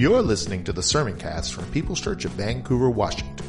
You're 0.00 0.22
listening 0.22 0.64
to 0.64 0.72
the 0.72 0.82
sermon 0.82 1.18
cast 1.18 1.52
from 1.52 1.70
People's 1.72 2.00
Church 2.00 2.24
of 2.24 2.30
Vancouver, 2.30 2.88
Washington. 2.88 3.46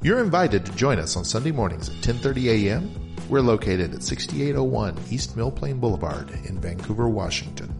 You're 0.00 0.20
invited 0.20 0.64
to 0.64 0.70
join 0.76 1.00
us 1.00 1.16
on 1.16 1.24
Sunday 1.24 1.50
mornings 1.50 1.88
at 1.88 1.96
10:30 1.96 2.68
a.m. 2.68 3.16
We're 3.28 3.40
located 3.40 3.92
at 3.92 4.04
6801 4.04 4.96
East 5.10 5.36
Mill 5.36 5.50
Plain 5.50 5.80
Boulevard 5.80 6.30
in 6.44 6.60
Vancouver, 6.60 7.08
Washington. 7.08 7.74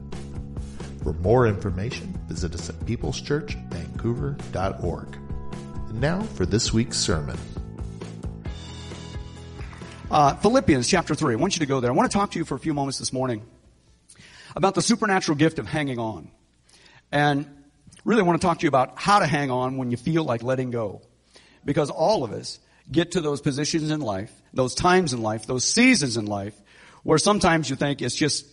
For 1.04 1.12
more 1.12 1.46
information, 1.46 2.18
visit 2.26 2.56
us 2.56 2.70
at 2.70 2.80
peopleschurchvancouver.org. 2.80 5.16
And 5.90 6.00
now 6.00 6.22
for 6.22 6.46
this 6.46 6.72
week's 6.72 6.98
sermon. 6.98 7.38
Uh, 10.10 10.34
Philippians 10.34 10.88
chapter 10.88 11.14
3. 11.14 11.34
I 11.34 11.36
want 11.36 11.54
you 11.54 11.60
to 11.60 11.66
go 11.66 11.78
there. 11.78 11.92
I 11.92 11.94
want 11.94 12.10
to 12.10 12.18
talk 12.18 12.32
to 12.32 12.38
you 12.40 12.44
for 12.44 12.56
a 12.56 12.58
few 12.58 12.74
moments 12.74 12.98
this 12.98 13.12
morning 13.12 13.44
about 14.56 14.74
the 14.74 14.82
supernatural 14.82 15.38
gift 15.38 15.60
of 15.60 15.68
hanging 15.68 16.00
on. 16.00 16.32
And 17.12 17.58
really 18.04 18.22
want 18.22 18.40
to 18.40 18.46
talk 18.46 18.58
to 18.58 18.62
you 18.62 18.68
about 18.68 18.98
how 18.98 19.18
to 19.18 19.26
hang 19.26 19.50
on 19.50 19.76
when 19.76 19.90
you 19.90 19.96
feel 19.96 20.24
like 20.24 20.42
letting 20.42 20.70
go. 20.70 21.02
Because 21.64 21.90
all 21.90 22.24
of 22.24 22.32
us 22.32 22.58
get 22.90 23.12
to 23.12 23.20
those 23.20 23.40
positions 23.40 23.90
in 23.90 24.00
life, 24.00 24.32
those 24.52 24.74
times 24.74 25.12
in 25.12 25.22
life, 25.22 25.46
those 25.46 25.64
seasons 25.64 26.16
in 26.16 26.26
life, 26.26 26.54
where 27.02 27.18
sometimes 27.18 27.68
you 27.70 27.76
think 27.76 28.02
it's 28.02 28.14
just, 28.14 28.46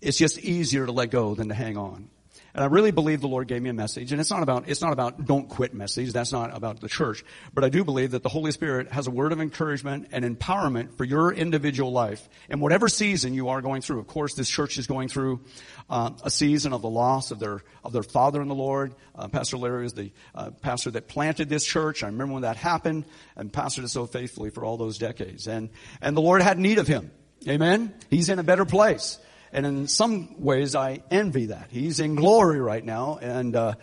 it's 0.00 0.18
just 0.18 0.38
easier 0.38 0.86
to 0.86 0.92
let 0.92 1.10
go 1.10 1.34
than 1.34 1.48
to 1.48 1.54
hang 1.54 1.76
on. 1.76 2.08
And 2.54 2.64
I 2.64 2.66
really 2.66 2.90
believe 2.90 3.20
the 3.20 3.28
Lord 3.28 3.46
gave 3.46 3.62
me 3.62 3.70
a 3.70 3.74
message. 3.74 4.12
And 4.12 4.20
it's 4.20 4.30
not 4.30 4.42
about, 4.42 4.68
it's 4.68 4.80
not 4.80 4.92
about 4.92 5.24
don't 5.24 5.48
quit 5.48 5.72
message. 5.72 6.12
That's 6.12 6.32
not 6.32 6.56
about 6.56 6.80
the 6.80 6.88
church. 6.88 7.24
But 7.54 7.64
I 7.64 7.68
do 7.68 7.84
believe 7.84 8.10
that 8.12 8.22
the 8.22 8.28
Holy 8.28 8.50
Spirit 8.52 8.90
has 8.90 9.06
a 9.06 9.10
word 9.10 9.32
of 9.32 9.40
encouragement 9.40 10.08
and 10.12 10.24
empowerment 10.24 10.96
for 10.96 11.04
your 11.04 11.32
individual 11.32 11.92
life. 11.92 12.28
And 12.48 12.60
whatever 12.60 12.88
season 12.88 13.34
you 13.34 13.50
are 13.50 13.60
going 13.60 13.82
through. 13.82 14.00
Of 14.00 14.08
course, 14.08 14.34
this 14.34 14.48
church 14.48 14.78
is 14.78 14.86
going 14.86 15.08
through 15.08 15.40
uh, 15.88 16.10
a 16.24 16.30
season 16.30 16.72
of 16.72 16.82
the 16.82 16.90
loss 16.90 17.30
of 17.30 17.38
their, 17.38 17.62
of 17.84 17.92
their 17.92 18.02
father 18.02 18.42
in 18.42 18.48
the 18.48 18.54
Lord. 18.54 18.94
Uh, 19.14 19.28
pastor 19.28 19.56
Larry 19.56 19.86
is 19.86 19.92
the 19.92 20.12
uh, 20.34 20.50
pastor 20.50 20.90
that 20.92 21.08
planted 21.08 21.48
this 21.48 21.64
church. 21.64 22.02
I 22.02 22.06
remember 22.06 22.34
when 22.34 22.42
that 22.42 22.56
happened 22.56 23.04
and 23.36 23.52
pastored 23.52 23.84
it 23.84 23.88
so 23.88 24.06
faithfully 24.06 24.50
for 24.50 24.64
all 24.64 24.76
those 24.76 24.98
decades. 24.98 25.46
And, 25.46 25.70
and 26.00 26.16
the 26.16 26.20
Lord 26.20 26.42
had 26.42 26.58
need 26.58 26.78
of 26.78 26.88
him. 26.88 27.10
Amen. 27.48 27.94
He's 28.10 28.28
in 28.28 28.38
a 28.38 28.42
better 28.42 28.64
place. 28.64 29.18
And 29.52 29.66
in 29.66 29.88
some 29.88 30.40
ways, 30.40 30.74
I 30.74 31.02
envy 31.10 31.46
that. 31.46 31.68
He's 31.70 31.98
in 31.98 32.14
glory 32.14 32.60
right 32.60 32.84
now, 32.84 33.18
and 33.20 33.56
uh, 33.56 33.74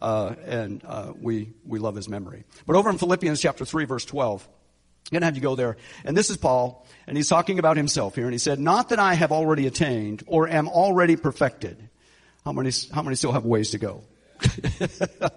uh, 0.00 0.34
and 0.44 0.82
uh, 0.84 1.12
we 1.20 1.50
we 1.64 1.78
love 1.80 1.96
his 1.96 2.08
memory. 2.08 2.44
But 2.66 2.76
over 2.76 2.90
in 2.90 2.98
Philippians 2.98 3.40
chapter 3.40 3.64
three, 3.64 3.86
verse 3.86 4.04
twelve, 4.04 4.46
I'm 4.46 5.16
gonna 5.16 5.26
have 5.26 5.34
you 5.34 5.42
go 5.42 5.56
there. 5.56 5.76
And 6.04 6.16
this 6.16 6.30
is 6.30 6.36
Paul, 6.36 6.86
and 7.08 7.16
he's 7.16 7.28
talking 7.28 7.58
about 7.58 7.76
himself 7.76 8.14
here, 8.14 8.24
and 8.24 8.32
he 8.32 8.38
said, 8.38 8.60
"Not 8.60 8.90
that 8.90 9.00
I 9.00 9.14
have 9.14 9.32
already 9.32 9.66
attained 9.66 10.22
or 10.26 10.48
am 10.48 10.68
already 10.68 11.16
perfected. 11.16 11.88
How 12.44 12.52
many 12.52 12.70
how 12.92 13.02
many 13.02 13.16
still 13.16 13.32
have 13.32 13.44
ways 13.44 13.70
to 13.70 13.78
go?" 13.78 14.04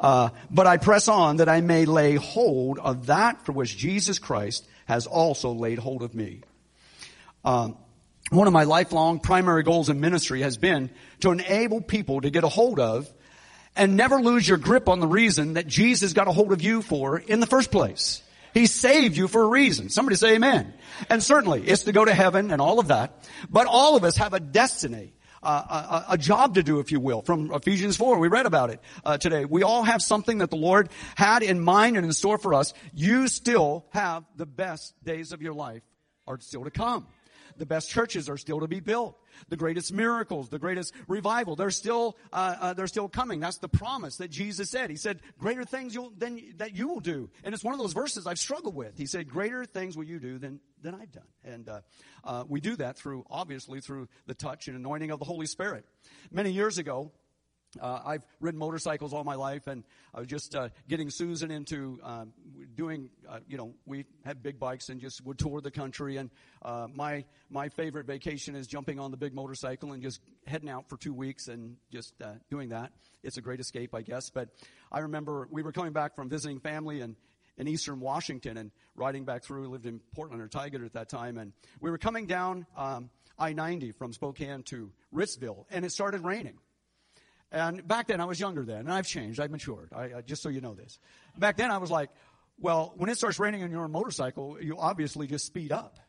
Uh, 0.00 0.30
but 0.50 0.66
I 0.66 0.76
press 0.76 1.08
on 1.08 1.36
that 1.36 1.48
I 1.48 1.60
may 1.60 1.86
lay 1.86 2.16
hold 2.16 2.78
of 2.78 3.06
that 3.06 3.46
for 3.46 3.52
which 3.52 3.76
Jesus 3.76 4.18
Christ 4.18 4.66
has 4.86 5.06
also 5.06 5.52
laid 5.52 5.78
hold 5.78 6.02
of 6.02 6.14
me. 6.14 6.42
Um, 7.44 7.76
one 8.30 8.46
of 8.46 8.52
my 8.52 8.64
lifelong 8.64 9.20
primary 9.20 9.62
goals 9.62 9.88
in 9.88 10.00
ministry 10.00 10.42
has 10.42 10.56
been 10.56 10.90
to 11.20 11.30
enable 11.30 11.80
people 11.80 12.20
to 12.22 12.30
get 12.30 12.44
a 12.44 12.48
hold 12.48 12.80
of 12.80 13.12
and 13.76 13.96
never 13.96 14.20
lose 14.20 14.48
your 14.48 14.58
grip 14.58 14.88
on 14.88 15.00
the 15.00 15.06
reason 15.06 15.54
that 15.54 15.66
Jesus 15.66 16.12
got 16.12 16.28
a 16.28 16.32
hold 16.32 16.52
of 16.52 16.62
you 16.62 16.80
for 16.80 17.18
in 17.18 17.40
the 17.40 17.46
first 17.46 17.70
place. 17.70 18.22
He 18.54 18.66
saved 18.66 19.16
you 19.16 19.26
for 19.26 19.42
a 19.42 19.48
reason. 19.48 19.88
Somebody 19.88 20.16
say 20.16 20.36
amen. 20.36 20.72
And 21.10 21.22
certainly 21.22 21.62
it's 21.62 21.82
to 21.84 21.92
go 21.92 22.04
to 22.04 22.14
heaven 22.14 22.52
and 22.52 22.62
all 22.62 22.78
of 22.78 22.88
that. 22.88 23.28
But 23.50 23.66
all 23.66 23.96
of 23.96 24.04
us 24.04 24.16
have 24.16 24.32
a 24.32 24.40
destiny. 24.40 25.12
Uh, 25.42 26.04
a, 26.08 26.14
a, 26.14 26.16
job 26.16 26.54
to 26.54 26.62
do, 26.62 26.80
if 26.80 26.90
you 26.90 26.98
will, 26.98 27.20
from 27.20 27.52
Ephesians 27.52 27.98
4. 27.98 28.18
We 28.18 28.28
read 28.28 28.46
about 28.46 28.70
it 28.70 28.80
uh, 29.04 29.18
today. 29.18 29.44
We 29.44 29.62
all 29.62 29.82
have 29.82 30.00
something 30.00 30.38
that 30.38 30.48
the 30.48 30.56
Lord 30.56 30.88
had 31.16 31.42
in 31.42 31.60
mind 31.60 31.98
and 31.98 32.06
in 32.06 32.14
store 32.14 32.38
for 32.38 32.54
us. 32.54 32.72
You 32.94 33.28
still 33.28 33.84
have 33.90 34.24
the 34.36 34.46
best 34.46 34.94
days 35.04 35.32
of 35.32 35.42
your 35.42 35.52
life 35.52 35.82
are 36.26 36.40
still 36.40 36.64
to 36.64 36.70
come. 36.70 37.06
The 37.56 37.66
best 37.66 37.90
churches 37.90 38.28
are 38.28 38.36
still 38.36 38.60
to 38.60 38.68
be 38.68 38.80
built. 38.80 39.18
The 39.48 39.56
greatest 39.56 39.92
miracles, 39.92 40.48
the 40.48 40.58
greatest 40.58 40.92
revival, 41.08 41.56
they're 41.56 41.70
still, 41.70 42.16
uh, 42.32 42.56
uh, 42.60 42.72
they're 42.74 42.86
still 42.86 43.08
coming. 43.08 43.40
That's 43.40 43.58
the 43.58 43.68
promise 43.68 44.16
that 44.16 44.30
Jesus 44.30 44.70
said. 44.70 44.90
He 44.90 44.96
said, 44.96 45.20
greater 45.38 45.64
things 45.64 45.94
you'll, 45.94 46.12
than, 46.16 46.40
that 46.56 46.74
you 46.74 46.88
will 46.88 47.00
do. 47.00 47.30
And 47.42 47.54
it's 47.54 47.64
one 47.64 47.74
of 47.74 47.80
those 47.80 47.92
verses 47.92 48.26
I've 48.26 48.38
struggled 48.38 48.74
with. 48.74 48.96
He 48.96 49.06
said, 49.06 49.28
greater 49.28 49.64
things 49.64 49.96
will 49.96 50.04
you 50.04 50.18
do 50.18 50.38
than, 50.38 50.60
than 50.82 50.94
I've 50.94 51.12
done. 51.12 51.28
And, 51.44 51.68
uh, 51.68 51.80
uh 52.22 52.44
we 52.48 52.60
do 52.60 52.76
that 52.76 52.96
through, 52.96 53.24
obviously, 53.30 53.80
through 53.80 54.08
the 54.26 54.34
touch 54.34 54.68
and 54.68 54.76
anointing 54.76 55.10
of 55.10 55.18
the 55.18 55.24
Holy 55.24 55.46
Spirit. 55.46 55.84
Many 56.30 56.50
years 56.50 56.78
ago, 56.78 57.12
uh, 57.80 58.00
I've 58.04 58.26
ridden 58.40 58.58
motorcycles 58.58 59.12
all 59.12 59.24
my 59.24 59.34
life, 59.34 59.66
and 59.66 59.84
I 60.14 60.20
was 60.20 60.28
just 60.28 60.54
uh, 60.54 60.68
getting 60.88 61.10
Susan 61.10 61.50
into 61.50 62.00
uh, 62.02 62.24
doing. 62.74 63.10
Uh, 63.28 63.40
you 63.48 63.56
know, 63.56 63.74
we 63.86 64.04
had 64.24 64.42
big 64.42 64.58
bikes 64.58 64.88
and 64.88 65.00
just 65.00 65.24
would 65.24 65.38
tour 65.38 65.60
the 65.60 65.70
country. 65.70 66.16
And 66.16 66.30
uh, 66.62 66.88
my 66.94 67.24
my 67.50 67.68
favorite 67.68 68.06
vacation 68.06 68.54
is 68.54 68.66
jumping 68.66 68.98
on 68.98 69.10
the 69.10 69.16
big 69.16 69.34
motorcycle 69.34 69.92
and 69.92 70.02
just 70.02 70.20
heading 70.46 70.68
out 70.68 70.88
for 70.88 70.96
two 70.96 71.14
weeks 71.14 71.48
and 71.48 71.76
just 71.90 72.14
uh, 72.22 72.32
doing 72.50 72.70
that. 72.70 72.92
It's 73.22 73.36
a 73.36 73.42
great 73.42 73.60
escape, 73.60 73.94
I 73.94 74.02
guess. 74.02 74.30
But 74.30 74.48
I 74.92 75.00
remember 75.00 75.48
we 75.50 75.62
were 75.62 75.72
coming 75.72 75.92
back 75.92 76.14
from 76.14 76.28
visiting 76.28 76.60
family 76.60 77.00
in 77.00 77.16
in 77.56 77.68
eastern 77.68 78.00
Washington 78.00 78.56
and 78.56 78.70
riding 78.94 79.24
back 79.24 79.44
through. 79.44 79.62
We 79.62 79.68
lived 79.68 79.86
in 79.86 80.00
Portland 80.14 80.42
or 80.42 80.48
Tigard 80.48 80.84
at 80.84 80.94
that 80.94 81.08
time, 81.08 81.38
and 81.38 81.52
we 81.80 81.90
were 81.90 81.98
coming 81.98 82.26
down 82.26 82.66
um, 82.76 83.10
I-90 83.38 83.94
from 83.94 84.12
Spokane 84.12 84.62
to 84.64 84.90
Ritzville, 85.14 85.66
and 85.70 85.84
it 85.84 85.92
started 85.92 86.24
raining. 86.24 86.58
And 87.54 87.86
back 87.86 88.08
then, 88.08 88.20
I 88.20 88.24
was 88.24 88.40
younger 88.40 88.64
then, 88.64 88.80
and 88.80 88.92
I've 88.92 89.06
changed. 89.06 89.38
I've 89.38 89.52
matured. 89.52 89.92
I, 89.94 90.22
just 90.22 90.42
so 90.42 90.48
you 90.48 90.60
know 90.60 90.74
this. 90.74 90.98
Back 91.38 91.56
then, 91.56 91.70
I 91.70 91.78
was 91.78 91.88
like, 91.88 92.10
well, 92.58 92.92
when 92.96 93.08
it 93.08 93.16
starts 93.16 93.38
raining 93.38 93.62
on 93.62 93.70
your 93.70 93.86
motorcycle, 93.86 94.58
you 94.60 94.76
obviously 94.76 95.28
just 95.28 95.46
speed 95.46 95.70
up. 95.70 96.00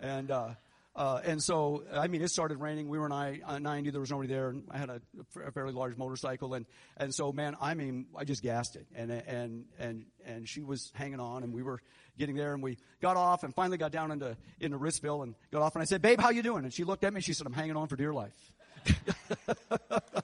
And, 0.00 0.30
uh, 0.30 0.50
uh, 0.94 1.20
and 1.24 1.42
so, 1.42 1.84
I 1.94 2.08
mean, 2.08 2.20
it 2.20 2.28
started 2.28 2.58
raining. 2.58 2.90
We 2.90 2.98
were 2.98 3.10
on 3.10 3.12
I 3.12 3.58
90. 3.58 3.88
There 3.88 4.00
was 4.00 4.10
nobody 4.10 4.28
there. 4.28 4.50
And 4.50 4.64
I 4.70 4.76
had 4.76 4.90
a, 4.90 5.00
a, 5.46 5.50
fairly 5.50 5.72
large 5.72 5.96
motorcycle. 5.96 6.52
And, 6.52 6.66
and 6.98 7.14
so, 7.14 7.32
man, 7.32 7.56
I 7.58 7.72
mean, 7.72 8.08
I 8.14 8.24
just 8.24 8.42
gassed 8.42 8.76
it. 8.76 8.86
And, 8.94 9.10
and, 9.10 9.64
and, 9.78 10.04
and 10.26 10.46
she 10.46 10.62
was 10.62 10.92
hanging 10.94 11.20
on 11.20 11.42
and 11.42 11.54
we 11.54 11.62
were 11.62 11.80
getting 12.18 12.36
there 12.36 12.52
and 12.52 12.62
we 12.62 12.76
got 13.00 13.16
off 13.16 13.44
and 13.44 13.54
finally 13.54 13.78
got 13.78 13.92
down 13.92 14.10
into, 14.10 14.36
into 14.60 14.78
Ritzville 14.78 15.22
and 15.22 15.34
got 15.50 15.62
off. 15.62 15.74
And 15.74 15.80
I 15.80 15.86
said, 15.86 16.02
babe, 16.02 16.20
how 16.20 16.28
you 16.28 16.42
doing? 16.42 16.64
And 16.64 16.74
she 16.74 16.84
looked 16.84 17.04
at 17.04 17.14
me. 17.14 17.22
She 17.22 17.32
said, 17.32 17.46
I'm 17.46 17.54
hanging 17.54 17.76
on 17.76 17.88
for 17.88 17.96
dear 17.96 18.12
life. 18.12 18.52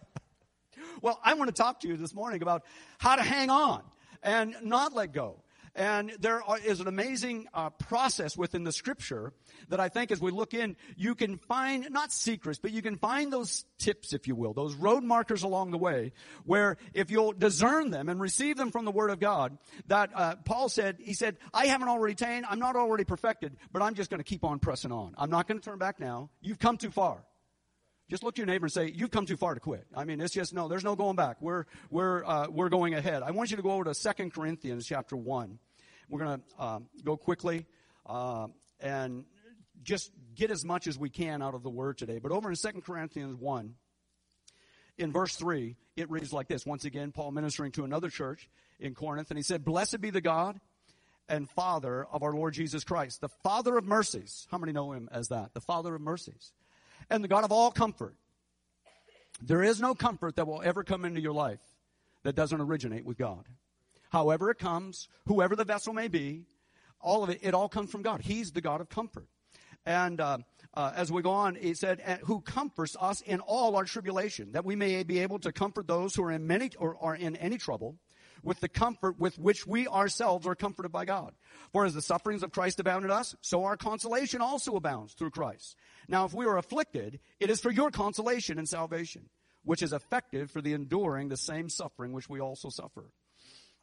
Well, 1.03 1.20
I 1.22 1.34
want 1.34 1.48
to 1.48 1.54
talk 1.54 1.81
to 1.81 1.88
you 1.88 1.97
this 1.97 2.14
morning 2.14 2.42
about 2.42 2.64
how 2.98 3.16
to 3.16 3.22
hang 3.22 3.50
on 3.50 3.82
and 4.22 4.56
not 4.62 4.94
let 4.94 5.12
go. 5.12 5.42
And 5.75 6.10
there 6.19 6.42
is 6.64 6.81
an 6.81 6.88
amazing 6.88 7.47
uh, 7.54 7.70
process 7.70 8.36
within 8.36 8.64
the 8.64 8.72
scripture 8.72 9.32
that 9.69 9.78
I 9.78 9.88
think 9.88 10.11
as 10.11 10.20
we 10.20 10.32
look 10.32 10.52
in, 10.52 10.76
you 10.96 11.14
can 11.14 11.38
find, 11.38 11.88
not 11.90 12.11
secrets, 12.11 12.58
but 12.58 12.72
you 12.72 12.82
can 12.82 12.96
find 12.96 13.32
those 13.32 13.64
tips, 13.78 14.12
if 14.12 14.26
you 14.26 14.34
will, 14.34 14.52
those 14.52 14.75
road 14.75 15.05
markers 15.05 15.44
along 15.44 15.70
the 15.70 15.78
way, 15.78 16.12
where 16.44 16.78
if 16.94 17.12
you'll 17.12 17.32
discern 17.32 17.90
them 17.90 18.08
and 18.08 18.20
receive 18.20 18.56
them 18.56 18.72
from 18.72 18.87
the 18.87 18.90
Word 18.90 19.11
of 19.11 19.20
God, 19.20 19.56
that 19.87 20.11
uh, 20.17 20.34
Paul 20.44 20.69
said, 20.69 20.96
he 20.99 21.14
said, 21.14 21.37
I 21.55 21.67
haven't 21.67 21.88
already 21.88 22.14
attained, 22.14 22.46
I'm 22.49 22.58
not 22.58 22.75
already 22.75 23.05
perfected, 23.05 23.56
but 23.70 23.81
I'm 23.81 23.94
just 23.94 24.11
going 24.11 24.19
to 24.19 24.25
keep 24.25 24.43
on 24.43 24.58
pressing 24.58 24.90
on. 24.90 25.14
I'm 25.17 25.31
not 25.31 25.46
going 25.46 25.61
to 25.61 25.64
turn 25.64 25.78
back 25.78 26.00
now. 26.00 26.31
You've 26.40 26.58
come 26.58 26.76
too 26.76 26.90
far. 26.90 27.22
Just 28.08 28.22
look 28.22 28.34
to 28.37 28.40
your 28.40 28.46
neighbor 28.46 28.64
and 28.64 28.72
say, 28.72 28.90
"You've 28.90 29.10
come 29.10 29.26
too 29.26 29.37
far 29.37 29.52
to 29.52 29.60
quit." 29.60 29.87
I 29.94 30.05
mean, 30.05 30.20
it's 30.20 30.32
just 30.32 30.55
no. 30.55 30.66
There's 30.66 30.84
no 30.84 30.96
going 30.96 31.16
back. 31.16 31.37
We're 31.40 31.66
we're 31.90 32.25
uh, 32.25 32.46
we're 32.49 32.70
going 32.70 32.94
ahead. 32.94 33.22
I 33.22 33.32
want 33.32 33.50
you 33.50 33.56
to 33.58 33.62
go 33.62 33.72
over 33.72 33.84
to 33.84 33.94
Second 33.94 34.32
Corinthians 34.32 34.87
chapter 34.87 35.14
one. 35.14 35.58
We're 36.08 36.25
going 36.25 36.40
to 36.40 36.64
um, 36.64 36.88
go 37.05 37.19
quickly 37.19 37.66
uh, 38.06 38.46
and 38.81 39.25
just 39.82 40.10
get 40.34 40.50
as 40.50 40.64
much 40.64 40.87
as 40.87 40.99
we 40.99 41.10
can 41.10 41.43
out 41.43 41.55
of 41.55 41.62
the 41.62 41.69
word 41.69 41.99
today. 41.99 42.19
But 42.19 42.32
over 42.32 42.49
in 42.49 42.56
Second 42.56 42.82
Corinthians 42.82 43.37
one, 43.37 43.75
in 44.96 45.12
verse 45.12 45.37
three, 45.37 45.76
it 45.94 46.10
reads 46.10 46.32
like 46.32 46.49
this. 46.49 46.64
Once 46.64 46.87
again, 46.87 47.12
Paul 47.12 47.32
ministering 47.32 47.72
to 47.72 47.84
another 47.84 48.08
church 48.08 48.49
in 48.81 48.94
Corinth, 48.94 49.31
and 49.31 49.37
he 49.37 49.43
said, 49.43 49.66
"Blessed 49.66 50.00
be 50.00 50.08
the 50.10 50.22
God." 50.22 50.60
And 51.31 51.46
Father 51.50 52.06
of 52.10 52.22
our 52.22 52.32
Lord 52.32 52.55
Jesus 52.55 52.84
Christ, 52.84 53.20
the 53.20 53.28
Father 53.28 53.76
of 53.76 53.84
mercies. 53.84 54.46
How 54.50 54.56
many 54.56 54.72
know 54.72 54.93
him 54.93 55.10
as 55.12 55.28
that? 55.28 55.52
The 55.52 55.60
Father 55.60 55.94
of 55.94 56.00
mercies 56.00 56.55
and 57.10 57.22
the 57.25 57.28
God 57.28 57.44
of 57.44 57.52
all 57.52 57.70
comfort, 57.70 58.14
There 59.40 59.62
is 59.62 59.81
no 59.81 59.94
comfort 59.94 60.37
that 60.37 60.46
will 60.46 60.62
ever 60.62 60.82
come 60.82 61.05
into 61.05 61.20
your 61.20 61.32
life 61.32 61.60
that 62.25 62.34
doesn't 62.34 62.60
originate 62.60 63.05
with 63.05 63.16
God. 63.16 63.44
However 64.10 64.50
it 64.50 64.58
comes, 64.58 65.08
whoever 65.26 65.55
the 65.55 65.64
vessel 65.64 65.93
may 65.93 66.08
be, 66.08 66.44
all 67.00 67.22
of 67.22 67.31
it, 67.31 67.38
it 67.43 67.55
all 67.55 67.69
comes 67.69 67.90
from 67.90 68.02
God. 68.02 68.22
He's 68.22 68.50
the 68.52 68.60
God 68.60 68.81
of 68.81 68.88
comfort. 68.88 69.28
And 69.87 70.20
uh, 70.20 70.38
uh, 70.75 70.93
as 70.94 71.12
we 71.12 71.22
go 71.22 71.31
on, 71.31 71.55
he 71.55 71.75
said, 71.75 72.00
"Who 72.25 72.40
comforts 72.40 72.96
us 73.00 73.20
in 73.20 73.40
all 73.40 73.76
our 73.76 73.84
tribulation, 73.84 74.52
that 74.52 74.64
we 74.64 74.76
may 74.76 75.02
be 75.05 75.20
able 75.20 75.38
to 75.40 75.52
comfort 75.52 75.87
those 75.87 76.14
who 76.14 76.25
are 76.25 76.32
in 76.32 76.46
many 76.46 76.70
or 76.78 76.96
are 77.00 77.14
in 77.14 77.37
any 77.37 77.58
trouble, 77.58 77.96
with 78.43 78.61
the 78.61 78.69
comfort 78.69 79.19
with 79.19 79.38
which 79.38 79.67
we 79.67 79.88
ourselves 79.88 80.46
are 80.46 80.55
comforted 80.55 80.93
by 80.93 81.05
God. 81.05 81.35
For 81.73 81.85
as 81.85 81.94
the 81.94 82.02
sufferings 82.02 82.43
of 82.43 82.52
Christ 82.52 82.81
abounded 82.81 83.11
in 83.11 83.17
us, 83.17 83.35
so 83.40 83.64
our 83.64 83.76
consolation 83.76 84.40
also 84.40 84.76
abounds 84.76 85.14
through 85.14 85.31
Christ. 85.31 85.76
Now, 86.08 86.25
if 86.25 86.35
we 86.35 86.46
are 86.46 86.58
afflicted, 86.58 87.20
it 87.40 87.50
is 87.50 87.61
for 87.61 87.70
your 87.70 87.90
consolation 87.90 88.58
and 88.58 88.69
salvation, 88.69 89.29
which 89.64 89.82
is 89.82 89.93
effective 89.93 90.50
for 90.50 90.61
the 90.61 90.73
enduring 90.73 91.29
the 91.29 91.37
same 91.37 91.69
suffering 91.69 92.12
which 92.12 92.29
we 92.29 92.40
also 92.40 92.69
suffer." 92.70 93.12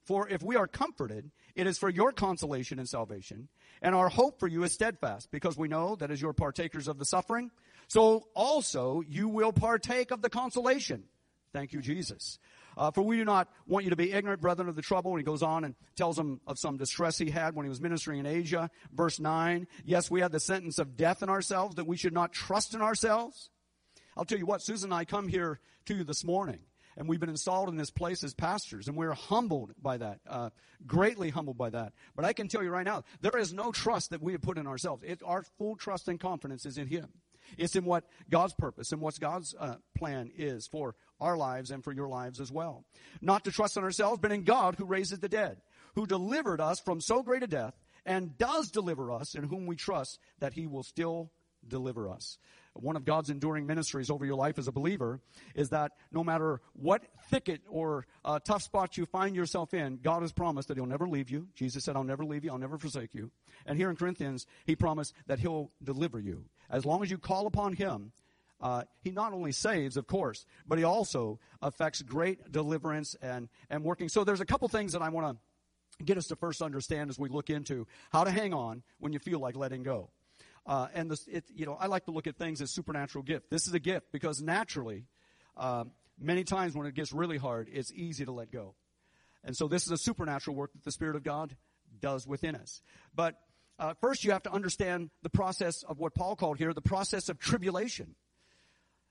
For 0.03 0.29
if 0.29 0.43
we 0.43 0.55
are 0.55 0.67
comforted, 0.67 1.31
it 1.55 1.65
is 1.65 1.79
for 1.79 1.89
your 1.89 2.11
consolation 2.11 2.77
and 2.77 2.87
salvation. 2.87 3.49
And 3.81 3.95
our 3.95 4.09
hope 4.09 4.39
for 4.39 4.47
you 4.47 4.63
is 4.63 4.71
steadfast, 4.71 5.31
because 5.31 5.57
we 5.57 5.67
know 5.67 5.95
that 5.95 6.11
as 6.11 6.21
you're 6.21 6.31
partakers 6.31 6.87
of 6.87 6.99
the 6.99 7.05
suffering, 7.05 7.49
so 7.87 8.29
also 8.35 9.01
you 9.01 9.27
will 9.27 9.51
partake 9.51 10.11
of 10.11 10.21
the 10.21 10.29
consolation. 10.29 11.09
Thank 11.53 11.73
you, 11.73 11.81
Jesus. 11.81 12.37
Uh, 12.77 12.91
for 12.91 13.01
we 13.01 13.17
do 13.17 13.25
not 13.25 13.49
want 13.67 13.83
you 13.83 13.89
to 13.89 13.95
be 13.95 14.11
ignorant, 14.11 14.41
brethren, 14.41 14.69
of 14.69 14.75
the 14.75 14.81
trouble. 14.81 15.11
And 15.11 15.19
he 15.19 15.23
goes 15.23 15.43
on 15.43 15.63
and 15.63 15.75
tells 15.95 16.15
them 16.15 16.41
of 16.47 16.59
some 16.59 16.77
distress 16.77 17.17
he 17.17 17.29
had 17.29 17.55
when 17.55 17.65
he 17.65 17.69
was 17.69 17.81
ministering 17.81 18.19
in 18.19 18.25
Asia. 18.25 18.69
Verse 18.93 19.19
9. 19.19 19.67
Yes, 19.83 20.11
we 20.11 20.21
had 20.21 20.31
the 20.31 20.39
sentence 20.39 20.79
of 20.79 20.97
death 20.97 21.23
in 21.23 21.29
ourselves, 21.29 21.75
that 21.75 21.87
we 21.87 21.97
should 21.97 22.13
not 22.13 22.33
trust 22.33 22.73
in 22.73 22.81
ourselves. 22.81 23.49
I'll 24.17 24.25
tell 24.25 24.39
you 24.39 24.45
what, 24.45 24.61
Susan 24.61 24.91
and 24.91 24.99
I 24.99 25.05
come 25.05 25.27
here 25.27 25.59
to 25.85 25.95
you 25.95 26.03
this 26.03 26.23
morning 26.23 26.59
and 26.97 27.07
we've 27.07 27.19
been 27.19 27.29
installed 27.29 27.69
in 27.69 27.75
this 27.75 27.89
place 27.89 28.23
as 28.23 28.33
pastors, 28.33 28.87
and 28.87 28.95
we're 28.95 29.13
humbled 29.13 29.73
by 29.81 29.97
that, 29.97 30.19
uh, 30.27 30.49
greatly 30.87 31.29
humbled 31.29 31.57
by 31.57 31.69
that. 31.69 31.93
But 32.15 32.25
I 32.25 32.33
can 32.33 32.47
tell 32.47 32.63
you 32.63 32.69
right 32.69 32.85
now, 32.85 33.03
there 33.21 33.37
is 33.37 33.53
no 33.53 33.71
trust 33.71 34.11
that 34.11 34.21
we 34.21 34.31
have 34.31 34.41
put 34.41 34.57
in 34.57 34.67
ourselves. 34.67 35.03
It, 35.05 35.21
our 35.25 35.43
full 35.57 35.75
trust 35.75 36.07
and 36.07 36.19
confidence 36.19 36.65
is 36.65 36.77
in 36.77 36.87
Him. 36.87 37.09
It's 37.57 37.75
in 37.75 37.85
what 37.85 38.05
God's 38.29 38.53
purpose 38.53 38.91
and 38.91 39.01
what 39.01 39.19
God's 39.19 39.55
uh, 39.59 39.75
plan 39.97 40.31
is 40.37 40.67
for 40.67 40.95
our 41.19 41.37
lives 41.37 41.71
and 41.71 41.83
for 41.83 41.93
your 41.93 42.07
lives 42.07 42.39
as 42.39 42.51
well. 42.51 42.85
Not 43.21 43.45
to 43.45 43.51
trust 43.51 43.77
in 43.77 43.83
ourselves, 43.83 44.19
but 44.21 44.31
in 44.31 44.43
God 44.43 44.75
who 44.75 44.85
raises 44.85 45.19
the 45.19 45.29
dead, 45.29 45.61
who 45.95 46.05
delivered 46.05 46.61
us 46.61 46.79
from 46.79 47.01
so 47.01 47.23
great 47.23 47.43
a 47.43 47.47
death 47.47 47.73
and 48.05 48.37
does 48.37 48.69
deliver 48.69 49.11
us, 49.11 49.33
in 49.33 49.43
whom 49.43 49.65
we 49.65 49.75
trust 49.75 50.19
that 50.39 50.53
He 50.53 50.67
will 50.67 50.83
still 50.83 51.31
deliver 51.67 52.09
us 52.09 52.37
one 52.75 52.95
of 52.95 53.05
God's 53.05 53.29
enduring 53.29 53.65
ministries 53.65 54.09
over 54.09 54.25
your 54.25 54.35
life 54.35 54.59
as 54.59 54.67
a 54.67 54.71
believer 54.71 55.21
is 55.55 55.69
that 55.69 55.93
no 56.11 56.23
matter 56.23 56.61
what 56.73 57.03
thicket 57.29 57.61
or 57.69 58.05
uh, 58.23 58.39
tough 58.39 58.63
spot 58.63 58.97
you 58.97 59.05
find 59.05 59.35
yourself 59.35 59.73
in, 59.73 59.97
God 59.97 60.21
has 60.21 60.33
promised 60.33 60.67
that 60.67 60.77
He'll 60.77 60.85
never 60.85 61.07
leave 61.07 61.29
you. 61.29 61.47
Jesus 61.55 61.83
said, 61.83 61.95
I'll 61.95 62.03
never 62.03 62.25
leave 62.25 62.43
you, 62.43 62.51
I'll 62.51 62.57
never 62.57 62.77
forsake 62.77 63.13
you. 63.13 63.31
And 63.65 63.77
here 63.77 63.89
in 63.89 63.95
Corinthians, 63.95 64.45
He 64.65 64.75
promised 64.75 65.13
that 65.27 65.39
He'll 65.39 65.71
deliver 65.81 66.19
you. 66.19 66.45
As 66.69 66.85
long 66.85 67.03
as 67.03 67.11
you 67.11 67.17
call 67.17 67.47
upon 67.47 67.73
Him, 67.73 68.11
uh, 68.61 68.83
he 69.01 69.11
not 69.11 69.33
only 69.33 69.51
saves, 69.51 69.97
of 69.97 70.07
course, 70.07 70.45
but 70.65 70.77
he 70.77 70.83
also 70.83 71.39
affects 71.61 72.01
great 72.01 72.51
deliverance 72.51 73.15
and, 73.21 73.49
and 73.69 73.83
working. 73.83 74.09
So 74.09 74.23
there's 74.23 74.41
a 74.41 74.45
couple 74.45 74.67
things 74.69 74.93
that 74.93 75.01
I 75.01 75.09
want 75.09 75.37
to 75.99 76.03
get 76.03 76.17
us 76.17 76.27
to 76.27 76.35
first 76.35 76.61
understand 76.61 77.09
as 77.09 77.19
we 77.19 77.29
look 77.29 77.49
into 77.49 77.85
how 78.11 78.23
to 78.23 78.31
hang 78.31 78.53
on 78.53 78.81
when 78.99 79.13
you 79.13 79.19
feel 79.19 79.39
like 79.39 79.55
letting 79.55 79.83
go. 79.83 80.09
Uh, 80.65 80.87
and 80.93 81.11
this, 81.11 81.27
it, 81.27 81.43
you 81.53 81.65
know, 81.65 81.77
I 81.79 81.87
like 81.87 82.05
to 82.05 82.11
look 82.11 82.27
at 82.27 82.37
things 82.37 82.61
as 82.61 82.71
supernatural 82.71 83.23
gift. 83.23 83.49
This 83.49 83.67
is 83.67 83.73
a 83.73 83.79
gift 83.79 84.11
because 84.11 84.41
naturally, 84.41 85.05
uh, 85.55 85.83
many 86.19 86.43
times 86.43 86.75
when 86.75 86.87
it 86.87 86.95
gets 86.95 87.13
really 87.13 87.37
hard, 87.37 87.69
it's 87.71 87.91
easy 87.93 88.25
to 88.25 88.31
let 88.31 88.51
go. 88.51 88.73
And 89.43 89.55
so 89.55 89.67
this 89.67 89.85
is 89.85 89.91
a 89.91 89.97
supernatural 89.97 90.55
work 90.55 90.73
that 90.73 90.83
the 90.83 90.91
Spirit 90.91 91.15
of 91.15 91.23
God 91.23 91.55
does 92.01 92.25
within 92.25 92.55
us. 92.55 92.81
But 93.13 93.35
uh, 93.77 93.93
first, 93.99 94.23
you 94.23 94.31
have 94.31 94.43
to 94.43 94.51
understand 94.51 95.09
the 95.21 95.29
process 95.29 95.83
of 95.83 95.99
what 95.99 96.15
Paul 96.15 96.35
called 96.35 96.57
here 96.57 96.73
the 96.73 96.81
process 96.81 97.29
of 97.29 97.39
tribulation. 97.39 98.15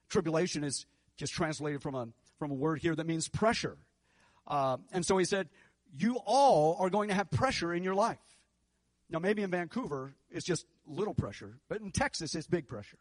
Tribulation 0.08 0.64
is 0.64 0.86
just 1.16 1.32
translated 1.32 1.82
from 1.82 1.94
a 1.94 2.08
from 2.38 2.50
a 2.50 2.54
word 2.54 2.80
here 2.80 2.94
that 2.94 3.06
means 3.06 3.28
pressure. 3.28 3.76
Uh, 4.46 4.78
and 4.92 5.04
so 5.04 5.16
he 5.18 5.24
said, 5.24 5.48
"You 5.92 6.18
all 6.24 6.76
are 6.80 6.90
going 6.90 7.08
to 7.08 7.14
have 7.14 7.30
pressure 7.30 7.74
in 7.74 7.82
your 7.82 7.94
life." 7.94 8.18
Now, 9.10 9.18
maybe 9.18 9.42
in 9.42 9.50
Vancouver, 9.50 10.14
it's 10.30 10.46
just 10.46 10.66
little 10.86 11.14
pressure, 11.14 11.58
but 11.68 11.80
in 11.80 11.90
Texas, 11.90 12.34
it's 12.34 12.46
big 12.46 12.66
pressure. 12.66 12.98